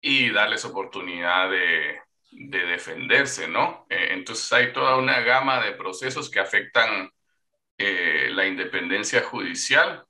[0.00, 3.86] y darles oportunidad de, de defenderse, ¿no?
[3.90, 7.10] Eh, entonces hay toda una gama de procesos que afectan
[7.78, 10.04] eh, la independencia judicial.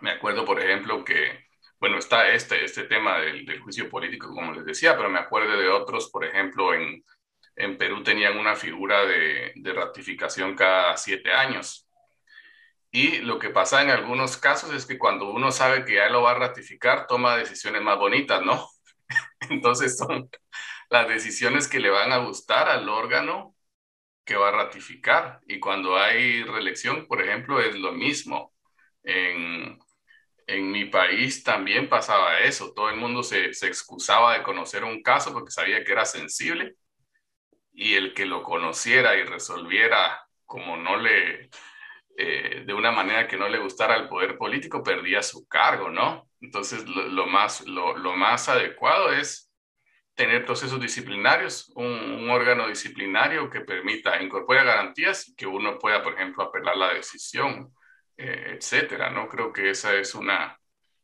[0.00, 1.46] Me acuerdo, por ejemplo, que,
[1.80, 5.56] bueno, está este, este tema del, del juicio político, como les decía, pero me acuerdo
[5.56, 7.04] de otros, por ejemplo, en,
[7.56, 11.84] en Perú tenían una figura de, de ratificación cada siete años
[12.94, 16.22] y lo que pasa en algunos casos es que cuando uno sabe que ya lo
[16.22, 18.68] va a ratificar, toma decisiones más bonitas, ¿no?
[19.50, 20.30] Entonces son
[20.94, 23.54] las decisiones que le van a gustar al órgano
[24.24, 25.40] que va a ratificar.
[25.46, 28.52] Y cuando hay reelección, por ejemplo, es lo mismo.
[29.04, 29.78] En,
[30.46, 32.72] en mi país también pasaba eso.
[32.74, 36.76] Todo el mundo se, se excusaba de conocer un caso porque sabía que era sensible
[37.72, 41.50] y el que lo conociera y resolviera como no le
[42.16, 46.28] eh, de una manera que no le gustara al poder político, perdía su cargo, ¿no?
[46.40, 49.43] Entonces, lo, más, lo, más adecuado es
[50.14, 56.14] tener procesos disciplinarios, un, órgano disciplinario que permita, incorpore garantías y que uno pueda, por
[56.14, 57.74] ejemplo, apelar la decisión,
[58.16, 59.28] eh, etcétera, ¿no?
[59.28, 60.58] Creo que esa es una,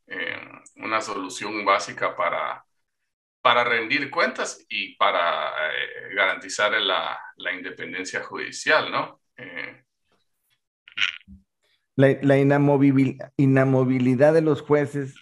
[0.06, 0.40] eh,
[0.76, 2.64] una solución básica para,
[3.42, 5.52] para rendir cuentas y para
[6.14, 9.20] garantizar la, la, independencia judicial, ¿no?
[11.96, 15.14] La, inamovilidad de los jueces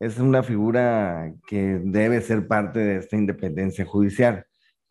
[0.00, 4.46] es una figura que debe ser parte de esta independencia judicial,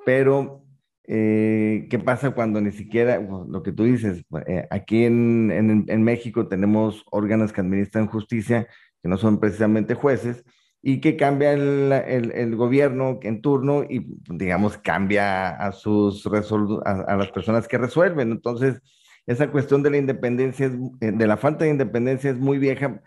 [0.06, 0.64] pero
[1.06, 6.48] eh, ¿qué pasa cuando ni siquiera, lo que tú dices, eh, aquí en, en, México
[6.48, 8.68] tenemos órganos que administran justicia,
[9.02, 10.44] que no son precisamente jueces,
[10.82, 17.16] y que cambia el, el, gobierno en turno y, digamos, cambia a, sus a, a
[17.16, 18.32] las personas que resuelven.
[18.32, 18.82] Entonces,
[19.26, 23.02] esa cuestión de la independencia, de la falta de independencia es muy vieja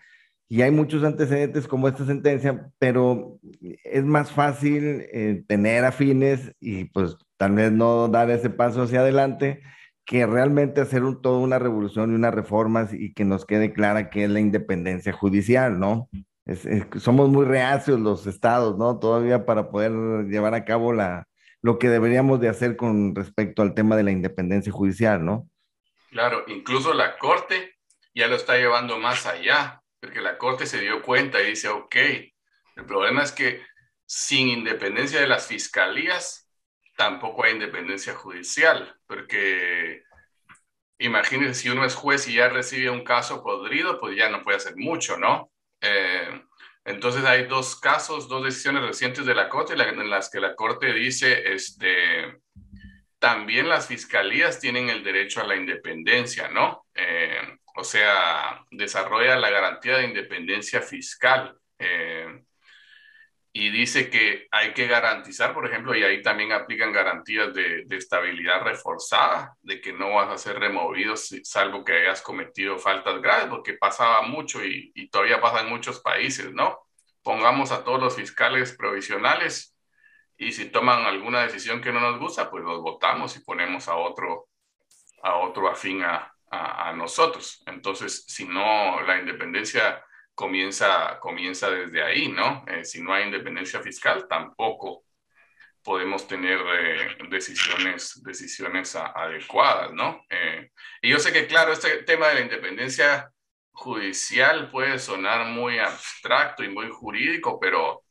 [0.49, 3.39] y hay muchos antecedentes como esta sentencia, pero
[3.83, 9.01] es más fácil eh, tener afines y pues tal vez no dar ese paso hacia
[9.01, 9.61] adelante
[10.05, 14.09] que realmente hacer un, toda una revolución y unas reformas y que nos quede clara
[14.09, 16.09] qué es la independencia judicial, ¿no?
[16.97, 18.99] somos muy reacios los estados, ¿no?
[18.99, 19.91] Todavía para poder
[20.29, 21.27] llevar a cabo la,
[21.61, 25.49] lo que deberíamos de hacer con respecto al tema de la independencia judicial, ¿no?
[26.09, 27.75] Claro, incluso la Corte
[28.15, 31.95] ya lo está llevando más allá, porque la Corte se dio cuenta y dice, ok,
[32.75, 33.65] el problema es que
[34.05, 36.49] sin independencia de las fiscalías,
[36.95, 40.03] tampoco hay independencia judicial, porque
[40.99, 44.57] imagínense si uno es juez y ya recibe un caso podrido, pues ya no puede
[44.57, 45.51] hacer mucho, ¿no?
[45.81, 46.41] Eh,
[46.85, 50.93] entonces hay dos casos, dos decisiones recientes de la Corte en las que la Corte
[50.93, 52.39] dice, este,
[53.19, 56.85] también las fiscalías tienen el derecho a la independencia, ¿no?
[56.95, 61.55] Eh, o sea, desarrolla la garantía de independencia fiscal.
[61.77, 62.43] Eh,
[63.53, 68.61] y dice que hay que garantizar, por ejemplo, y ahí también aplican garantías de, estabilidad
[68.63, 73.73] reforzada, de que no vas a ser removido salvo que hayas cometido faltas graves, porque
[73.73, 76.79] pasaba mucho y, y todavía pasa en muchos países, ¿no?
[77.23, 79.75] Pongamos a todos los fiscales provisionales
[80.37, 83.95] y si toman alguna decisión que no nos gusta, pues los votamos y ponemos a
[83.97, 84.49] otro,
[85.23, 87.63] a otro afín a, a, nosotros.
[87.65, 92.63] Entonces, si no, la independencia comienza, comienza desde ahí, ¿no?
[92.67, 95.03] Eh, si no hay independencia fiscal, tampoco,
[95.83, 100.21] podemos tener eh, decisiones, decisiones adecuadas, ¿no?
[100.29, 100.71] Eh,
[101.01, 103.31] y yo sé que, claro, este tema de la independencia
[103.71, 108.03] judicial puede sonar muy abstracto y muy jurídico, pero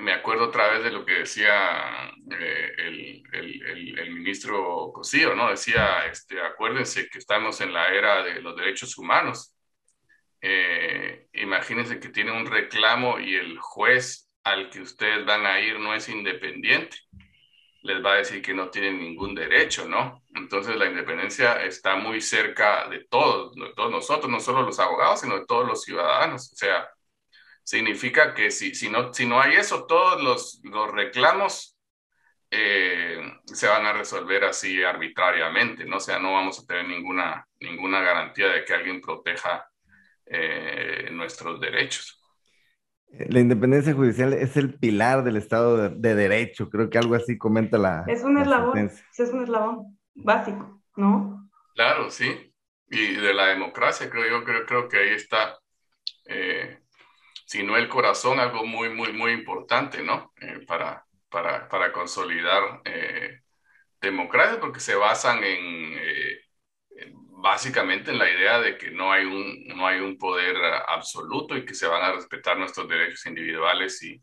[0.00, 5.50] me acuerdo otra vez de lo que decía el, el, el, ministro Cosío, ¿no?
[5.50, 9.54] Decía, este, acuérdense que estamos en la era de los derechos humanos.
[11.32, 15.92] imagínense que tiene un reclamo y el juez al que ustedes van a ir no
[15.92, 16.96] es independiente,
[17.82, 20.22] les va a decir que no tienen ningún derecho, ¿no?
[20.34, 25.20] Entonces la independencia está muy cerca de todos, de todos nosotros, no solo los abogados,
[25.20, 26.52] sino de todos los ciudadanos.
[26.52, 26.88] O sea,
[27.66, 31.76] significa que si, si, no, si no hay eso, todos los, los reclamos
[32.48, 35.96] eh, se van a resolver así arbitrariamente, ¿no?
[35.96, 39.68] O sea, no vamos a tener ninguna, ninguna garantía de que alguien proteja
[40.26, 42.22] eh, nuestros derechos.
[43.08, 47.78] La independencia judicial es el pilar del Estado de, Derecho, creo que algo así comenta
[47.78, 48.04] la.
[48.06, 51.50] Es un eslabón, es un eslabón básico, ¿no?
[51.74, 52.52] Claro, sí.
[52.88, 55.58] Y de la democracia, creo yo, creo, creo que ahí está,
[56.26, 56.78] eh,
[57.46, 60.34] si no el corazón, algo muy, muy, muy importante, ¿no?
[60.40, 63.40] Eh, para, para, para, consolidar eh,
[64.00, 65.96] democracia, porque se basan en
[67.46, 70.56] básicamente en la idea de que no hay, un, no hay un poder
[70.88, 74.20] absoluto y que se van a respetar nuestros derechos individuales y,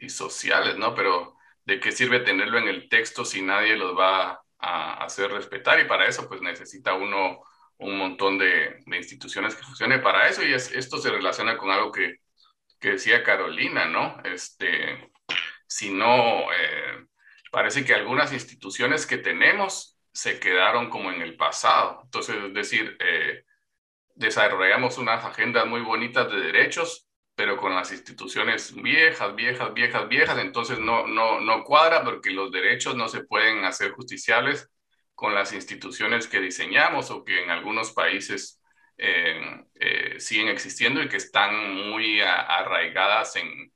[0.00, 0.94] y sociales, ¿no?
[0.94, 5.80] Pero ¿de qué sirve tenerlo en el texto si nadie los va a hacer respetar?
[5.80, 7.40] Y para eso, pues necesita uno
[7.78, 10.44] un montón de, de instituciones que funcionen para eso.
[10.44, 12.18] Y esto se relaciona con algo que,
[12.82, 14.20] que, decía Carolina, ¿no?
[14.24, 15.12] Este,
[15.66, 17.06] si no, eh,
[17.50, 22.00] parece que algunas instituciones que tenemos se quedaron como en el pasado.
[22.04, 23.44] Entonces, es decir, eh,
[24.14, 30.38] desarrollamos unas agendas muy bonitas de derechos, pero con las instituciones viejas, viejas, viejas, viejas,
[30.38, 34.70] entonces no, no, no cuadra porque los derechos no se pueden hacer justiciables
[35.14, 38.61] con las instituciones que diseñamos o que en algunos países
[40.18, 43.72] siguen existiendo y que están muy arraigadas en,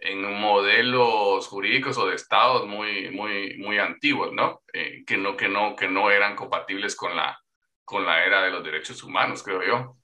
[0.00, 4.62] en modelos jurídicos o de estados muy, muy, muy antiguos, ¿no?
[4.72, 5.36] Eh, que ¿no?
[5.36, 7.38] Que, no, que no eran compatibles con la,
[7.84, 9.96] con la era de los derechos humanos, creo yo.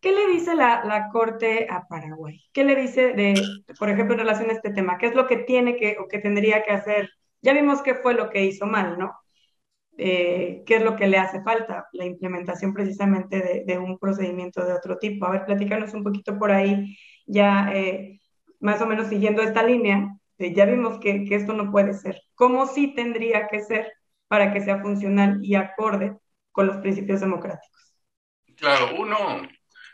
[0.00, 2.42] ¿Qué le dice la, la, Corte a Paraguay?
[2.52, 3.34] ¿Qué le dice, de,
[3.78, 4.96] por ejemplo, en relación a este tema?
[4.96, 7.10] ¿Qué es lo que tiene que o que tendría que hacer?
[7.42, 9.14] Ya vimos qué fue lo que hizo mal, ¿no?
[10.02, 11.88] Eh, ¿Qué es lo que le hace falta?
[11.92, 15.26] La implementación precisamente de, de, un procedimiento de otro tipo.
[15.26, 16.96] A ver, platícanos un poquito por ahí
[17.26, 18.20] ya eh,
[18.60, 22.20] más o menos siguiendo esta línea, ya vimos que, que, esto no puede ser.
[22.34, 23.92] ¿Cómo sí tendría que ser
[24.26, 26.16] para que sea funcional y acorde
[26.50, 27.94] con los principios democráticos?
[28.56, 29.16] Claro, uno,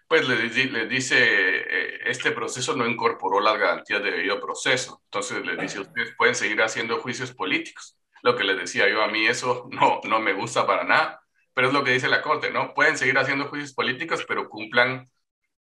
[0.08, 5.02] pues le, dice, eh, este proceso no incorporó las garantías de debido proceso.
[5.04, 7.98] Entonces les dice, ustedes pueden seguir haciendo juicios políticos.
[8.26, 11.22] Lo que les decía yo, a mí eso no, no me gusta para nada,
[11.54, 12.74] pero es lo que dice la Corte, ¿no?
[12.74, 15.08] Pueden seguir haciendo juicios políticos, pero cumplan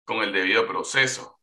[0.04, 1.38] con el debido proceso.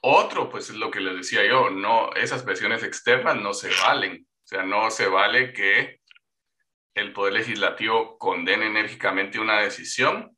[0.00, 4.28] Otro, pues es lo que les decía yo, no, esas presiones externas no se valen.
[4.44, 5.98] O sea, no se vale que
[6.94, 10.36] el Poder Legislativo condene enérgicamente una decisión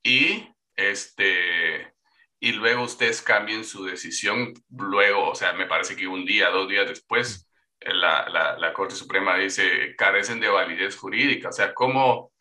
[0.00, 1.92] y, este,
[2.38, 6.68] y luego ustedes cambien su decisión luego, o sea, me parece que un día, dos
[6.68, 7.49] días después,
[7.80, 11.48] la, la, Corte Suprema dice carecen de validez jurídica.
[11.48, 12.32] O sea, ¿cómo,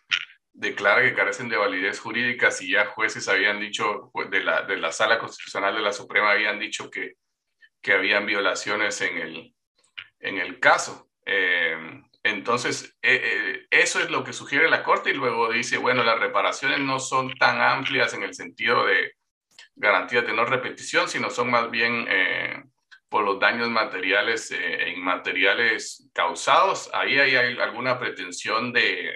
[0.59, 4.77] declara que carecen de validez jurídica si ya jueces habían dicho, pues, de la, de
[4.77, 7.13] la Sala Constitucional de la Suprema habían dicho que,
[7.81, 9.55] que habían violaciones en el,
[10.19, 11.09] en el caso.
[11.25, 11.77] Eh,
[12.23, 16.19] entonces, eh, eh, eso es lo que sugiere la Corte y luego dice, bueno, las
[16.19, 19.13] reparaciones no son tan amplias en el sentido de
[19.75, 22.05] garantías de no repetición, sino son más bien
[23.09, 26.89] por los daños materiales e inmateriales causados.
[26.93, 29.11] Ahí hay alguna pretensión de,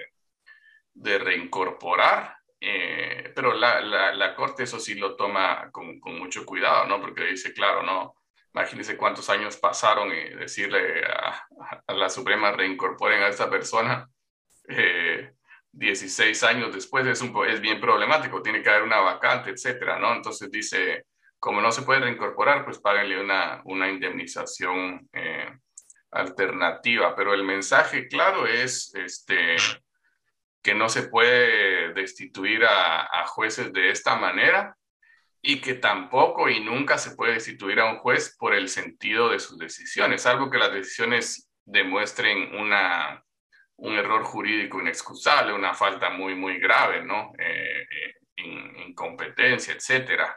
[0.92, 6.86] de reincorporar, eh, pero la, la, Corte eso sí lo toma con, con, mucho cuidado,
[6.86, 7.00] ¿no?
[7.00, 8.14] Porque dice, claro, ¿no?
[8.54, 11.46] Imagínense cuántos años pasaron y decirle a,
[11.94, 14.08] la Suprema reincorporen a esta persona.
[15.72, 19.98] 16 eh, años después es, un, es bien problemático, tiene que haber una vacante, etcétera,
[19.98, 20.14] ¿no?
[20.14, 21.04] Entonces dice,
[21.44, 25.52] como no se puede reincorporar, pues páguenle una, una indemnización eh,
[26.10, 27.14] alternativa.
[27.14, 29.56] Pero el mensaje, claro, es, este,
[30.62, 34.74] que no se puede destituir a, jueces de esta manera
[35.42, 39.38] y que tampoco y nunca se puede destituir a un juez por el sentido de
[39.38, 43.22] sus decisiones, salvo que las decisiones demuestren una,
[43.76, 47.32] un error jurídico inexcusable, una falta muy, muy grave, ¿no?
[47.38, 48.14] Eh, eh,
[48.86, 50.34] incompetencia, etcétera.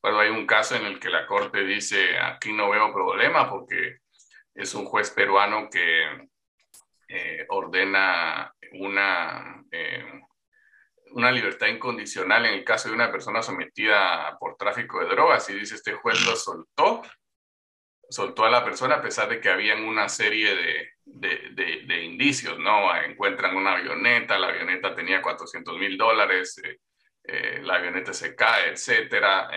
[0.00, 3.98] Bueno, hay un caso en el que la Corte dice, aquí no veo problema porque
[4.54, 6.28] es un juez peruano que
[7.08, 10.04] eh, ordena una, eh,
[11.12, 15.54] una libertad incondicional en el caso de una persona sometida por tráfico de drogas y
[15.54, 17.02] dice, este juez lo soltó,
[18.08, 22.58] soltó a la persona a pesar de que habían una serie de, de, de, indicios,
[22.58, 22.94] ¿no?
[23.02, 26.78] Encuentran una avioneta, la avioneta tenía 400 mil dólares, eh,
[27.62, 29.50] la avioneta se cae, etcétera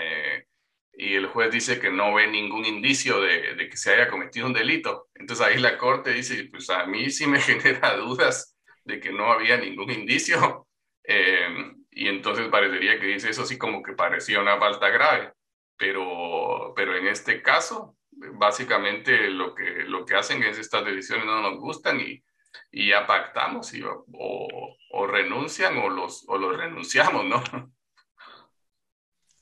[0.94, 4.54] y el juez dice que no ve ningún indicio de, que se haya cometido un
[4.54, 5.10] delito.
[5.16, 9.32] Entonces ahí la corte dice, pues a mí sí me genera dudas de que no
[9.32, 10.68] había ningún indicio.
[11.04, 15.34] Eh, y entonces parecería que dice eso sí como que parecía una falta grave.
[15.78, 21.42] Pero, pero en este caso, básicamente lo que, lo que hacen es estas decisiones no
[21.42, 22.24] nos gustan y,
[22.72, 23.72] y ya pactamos
[24.14, 27.72] o, renuncian o los, o los renunciamos, ¿no?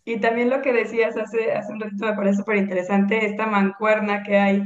[0.05, 4.24] Y también lo que decías hace, hace un ratito me parece súper interesante, esta mancuerna
[4.24, 4.64] que hay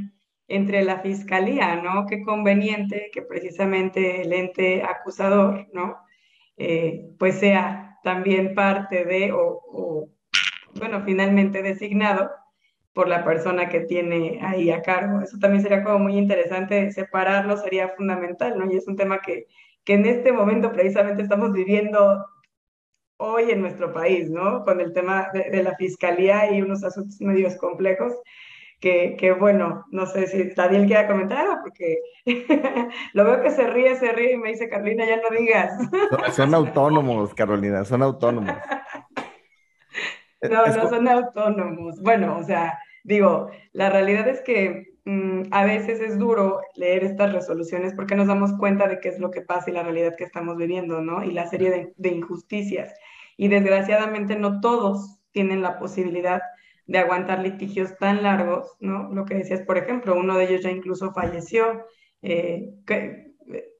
[0.47, 2.05] entre la fiscalía, ¿no?
[2.05, 5.97] Qué conveniente que precisamente el ente acusador, ¿no?
[6.57, 10.09] Eh, pues sea también parte de, o,
[10.75, 12.29] bueno, finalmente designado
[12.93, 15.21] por la persona que tiene ahí a cargo.
[15.21, 18.71] Eso también sería como muy interesante, separarlo sería fundamental, ¿no?
[18.71, 19.47] Y es un tema que,
[19.83, 22.25] que en este momento precisamente estamos viviendo
[23.17, 24.63] hoy en nuestro país, ¿no?
[24.63, 28.13] Con el tema de, la fiscalía y unos asuntos medios complejos.
[28.79, 31.99] Que, que, bueno, no sé si Daniel quiere comentar algo, porque
[33.13, 35.71] lo veo que se ríe, se ríe y me dice, Carolina, ya no digas.
[36.33, 38.53] son, autónomos, Carolina, son autónomos.
[40.49, 42.01] No, no son autónomos.
[42.01, 47.33] Bueno, o sea, digo, la realidad es que mm, a veces es duro leer estas
[47.33, 50.23] resoluciones porque nos damos cuenta de qué es lo que pasa y la realidad que
[50.23, 51.23] estamos viviendo, ¿no?
[51.23, 52.93] Y la serie de, de injusticias
[53.37, 56.41] y desgraciadamente no todos tienen la posibilidad
[56.85, 59.11] de aguantar litigios tan largos, ¿no?
[59.13, 61.85] Lo que decías, por ejemplo, uno de ellos ya incluso falleció.
[62.21, 63.33] Eh, que,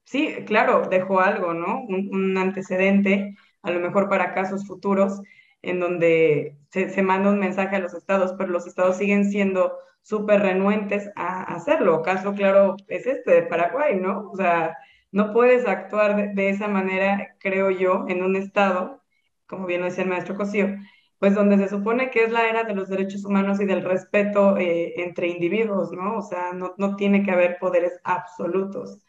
[0.04, 1.82] sí, claro, dejó algo, ¿no?
[1.82, 5.20] Un, antecedente, a lo mejor para casos futuros,
[5.64, 9.76] en donde se, se, manda un mensaje a los estados, pero los estados siguen siendo
[10.02, 12.02] súper renuentes a hacerlo.
[12.02, 14.30] Caso claro es este de Paraguay, ¿no?
[14.30, 14.76] O sea,
[15.12, 19.04] no puedes actuar de, esa manera, creo yo, en un estado
[19.46, 20.76] como bien lo decía el maestro Cosío,
[21.18, 24.56] pues donde se supone que es la era de los derechos humanos y del respeto
[24.58, 26.18] eh, entre individuos, ¿no?
[26.18, 29.00] O sea, no, no, tiene que haber poderes absolutos.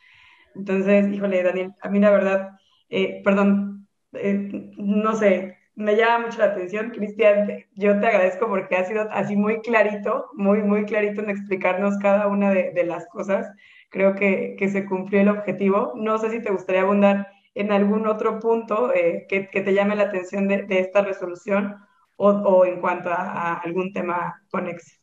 [0.56, 2.50] Entonces, híjole, Daniel, a mí la verdad,
[2.90, 8.76] eh, perdón, eh, no sé, me llama mucho la atención, Cristian, yo te agradezco porque
[8.76, 13.08] ha sido así muy clarito, muy, muy clarito en explicarnos cada una de, de las
[13.08, 13.48] cosas.
[13.90, 15.94] Creo que, que se cumplió el objetivo.
[15.96, 19.96] No sé si te gustaría abundar en algún otro punto eh, que, que, te llame
[19.96, 21.76] la atención de, de esta resolución
[22.16, 24.96] o, o en cuanto a, a, algún tema conexo.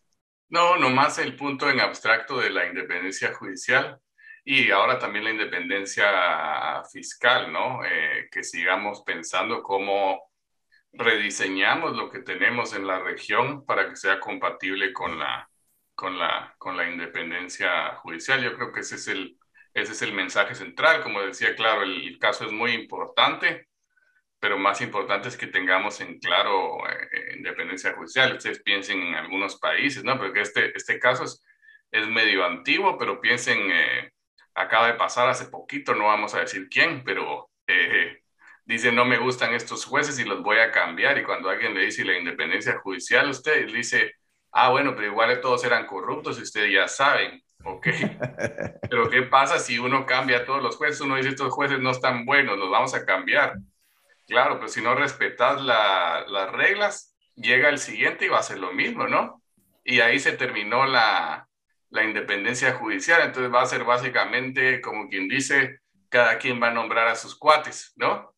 [0.48, 3.98] No, nomás el punto en abstracto de la independencia judicial
[4.44, 7.84] y ahora también la independencia fiscal, ¿no?
[7.84, 10.31] Eh, que sigamos pensando cómo
[10.92, 15.48] rediseñamos lo que tenemos en la región para que sea compatible con la,
[15.94, 18.42] con la, con la independencia judicial.
[18.42, 19.38] Yo creo que ese es el,
[19.74, 21.02] ese es el mensaje central.
[21.02, 23.68] Como decía, claro, el caso es muy importante,
[24.40, 28.36] pero más importante es que tengamos en claro eh, independencia judicial.
[28.36, 30.18] Ustedes piensen en algunos países, ¿no?
[30.18, 31.42] Porque este, este caso es,
[31.90, 34.12] es medio antiguo, pero piensen, eh,
[34.54, 38.21] acaba de pasar hace poquito, no vamos a decir quién, pero eh,
[38.64, 41.18] dice, no me gustan estos jueces y los voy a cambiar.
[41.18, 44.14] Y cuando alguien le dice la independencia judicial, usted dice,
[44.52, 47.42] ah, bueno, pero igual todos eran corruptos y ustedes ya saben.
[47.64, 47.86] Ok.
[48.90, 51.00] Pero ¿qué pasa si uno cambia a todos los jueces?
[51.00, 53.54] Uno dice, estos jueces no están buenos, los vamos a cambiar.
[54.26, 58.58] Claro, pero si no respetas la, las reglas, llega el siguiente y va a hacer
[58.58, 59.42] lo mismo, ¿no?
[59.84, 61.48] Y ahí se terminó la,
[61.90, 63.22] la independencia judicial.
[63.22, 67.36] Entonces va a ser básicamente, como quien dice, cada quien va a nombrar a sus
[67.36, 68.31] cuates, ¿no?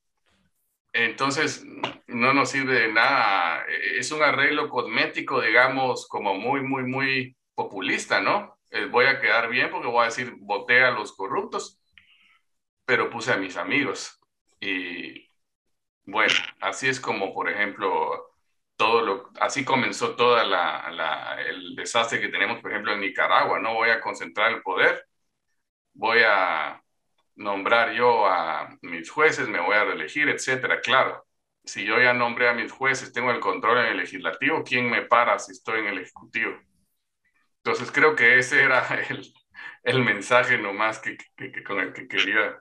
[0.94, 1.66] Entonces,
[2.06, 3.64] no nos sirve de nada.
[3.98, 8.58] Es un arreglo cosmético, digamos, como muy, muy, muy populista, ¿no?
[8.70, 11.80] Eh, voy a quedar bien porque voy a decir, voté a los corruptos,
[12.84, 14.20] pero puse a mis amigos.
[14.60, 15.28] Y
[16.04, 18.32] bueno, así es como, por ejemplo,
[18.76, 23.58] todo lo, así comenzó todo el desastre que tenemos, por ejemplo, en Nicaragua.
[23.58, 25.04] No voy a concentrar el poder,
[27.44, 30.80] nombrar yo a mis jueces, me voy a reelegir, etcétera.
[30.80, 31.24] Claro,
[31.64, 35.02] si yo ya nombré a mis jueces, tengo el control en el legislativo, ¿quién me
[35.02, 36.52] para si estoy en el ejecutivo?
[37.58, 39.32] Entonces creo que ese era el,
[39.84, 42.58] el mensaje nomás que, que, que, con el que quería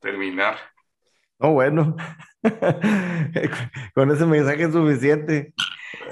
[0.00, 0.58] terminar.
[1.38, 1.96] Oh, bueno,
[3.94, 5.54] con ese mensaje es suficiente.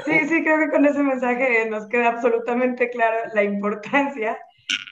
[0.04, 4.38] Sí, sí, creo que con ese mensaje nos queda absolutamente clara la importancia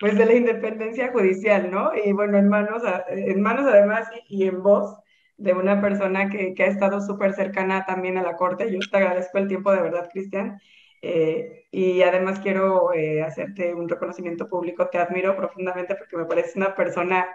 [0.00, 1.90] pues de la independencia judicial, ¿no?
[1.94, 4.98] Y bueno, en manos, en manos además y, en voz
[5.36, 8.72] de una persona que, que ha estado súper cercana también a la corte.
[8.72, 10.58] Yo te agradezco el tiempo de verdad, Cristian.
[11.02, 14.88] Eh, y además quiero eh, hacerte un reconocimiento público.
[14.88, 17.26] Te admiro profundamente porque me parece una persona,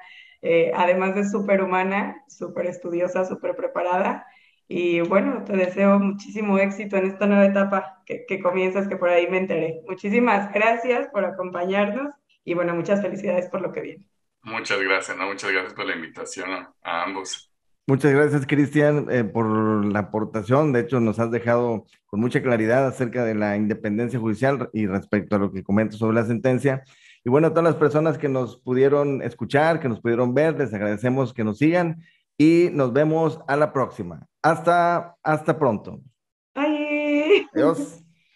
[0.42, 4.26] eh, además de súper humana, súper estudiosa, súper preparada.
[4.68, 9.10] Y bueno, te deseo muchísimo éxito en esta nueva etapa que, que comienzas, que por
[9.10, 9.82] ahí me enteré.
[9.88, 12.14] Muchísimas gracias por acompañarnos
[12.44, 14.08] y bueno, muchas felicidades por lo que viene.
[14.44, 15.28] Muchas gracias, ¿no?
[15.28, 17.52] Muchas gracias por la invitación a, ambos.
[17.88, 20.72] Muchas gracias, Cristian, eh, por la aportación.
[20.72, 25.36] De hecho, nos has dejado con mucha claridad acerca de la independencia judicial y respecto
[25.36, 26.84] a lo que comentas sobre la sentencia.
[27.24, 30.74] Y bueno, a todas las personas que nos pudieron escuchar, que nos pudieron ver, les
[30.74, 32.02] agradecemos que nos sigan
[32.38, 34.28] y nos vemos a la próxima.
[34.42, 36.02] Hasta, hasta pronto.
[36.56, 37.48] Bye.
[37.54, 38.00] Adiós.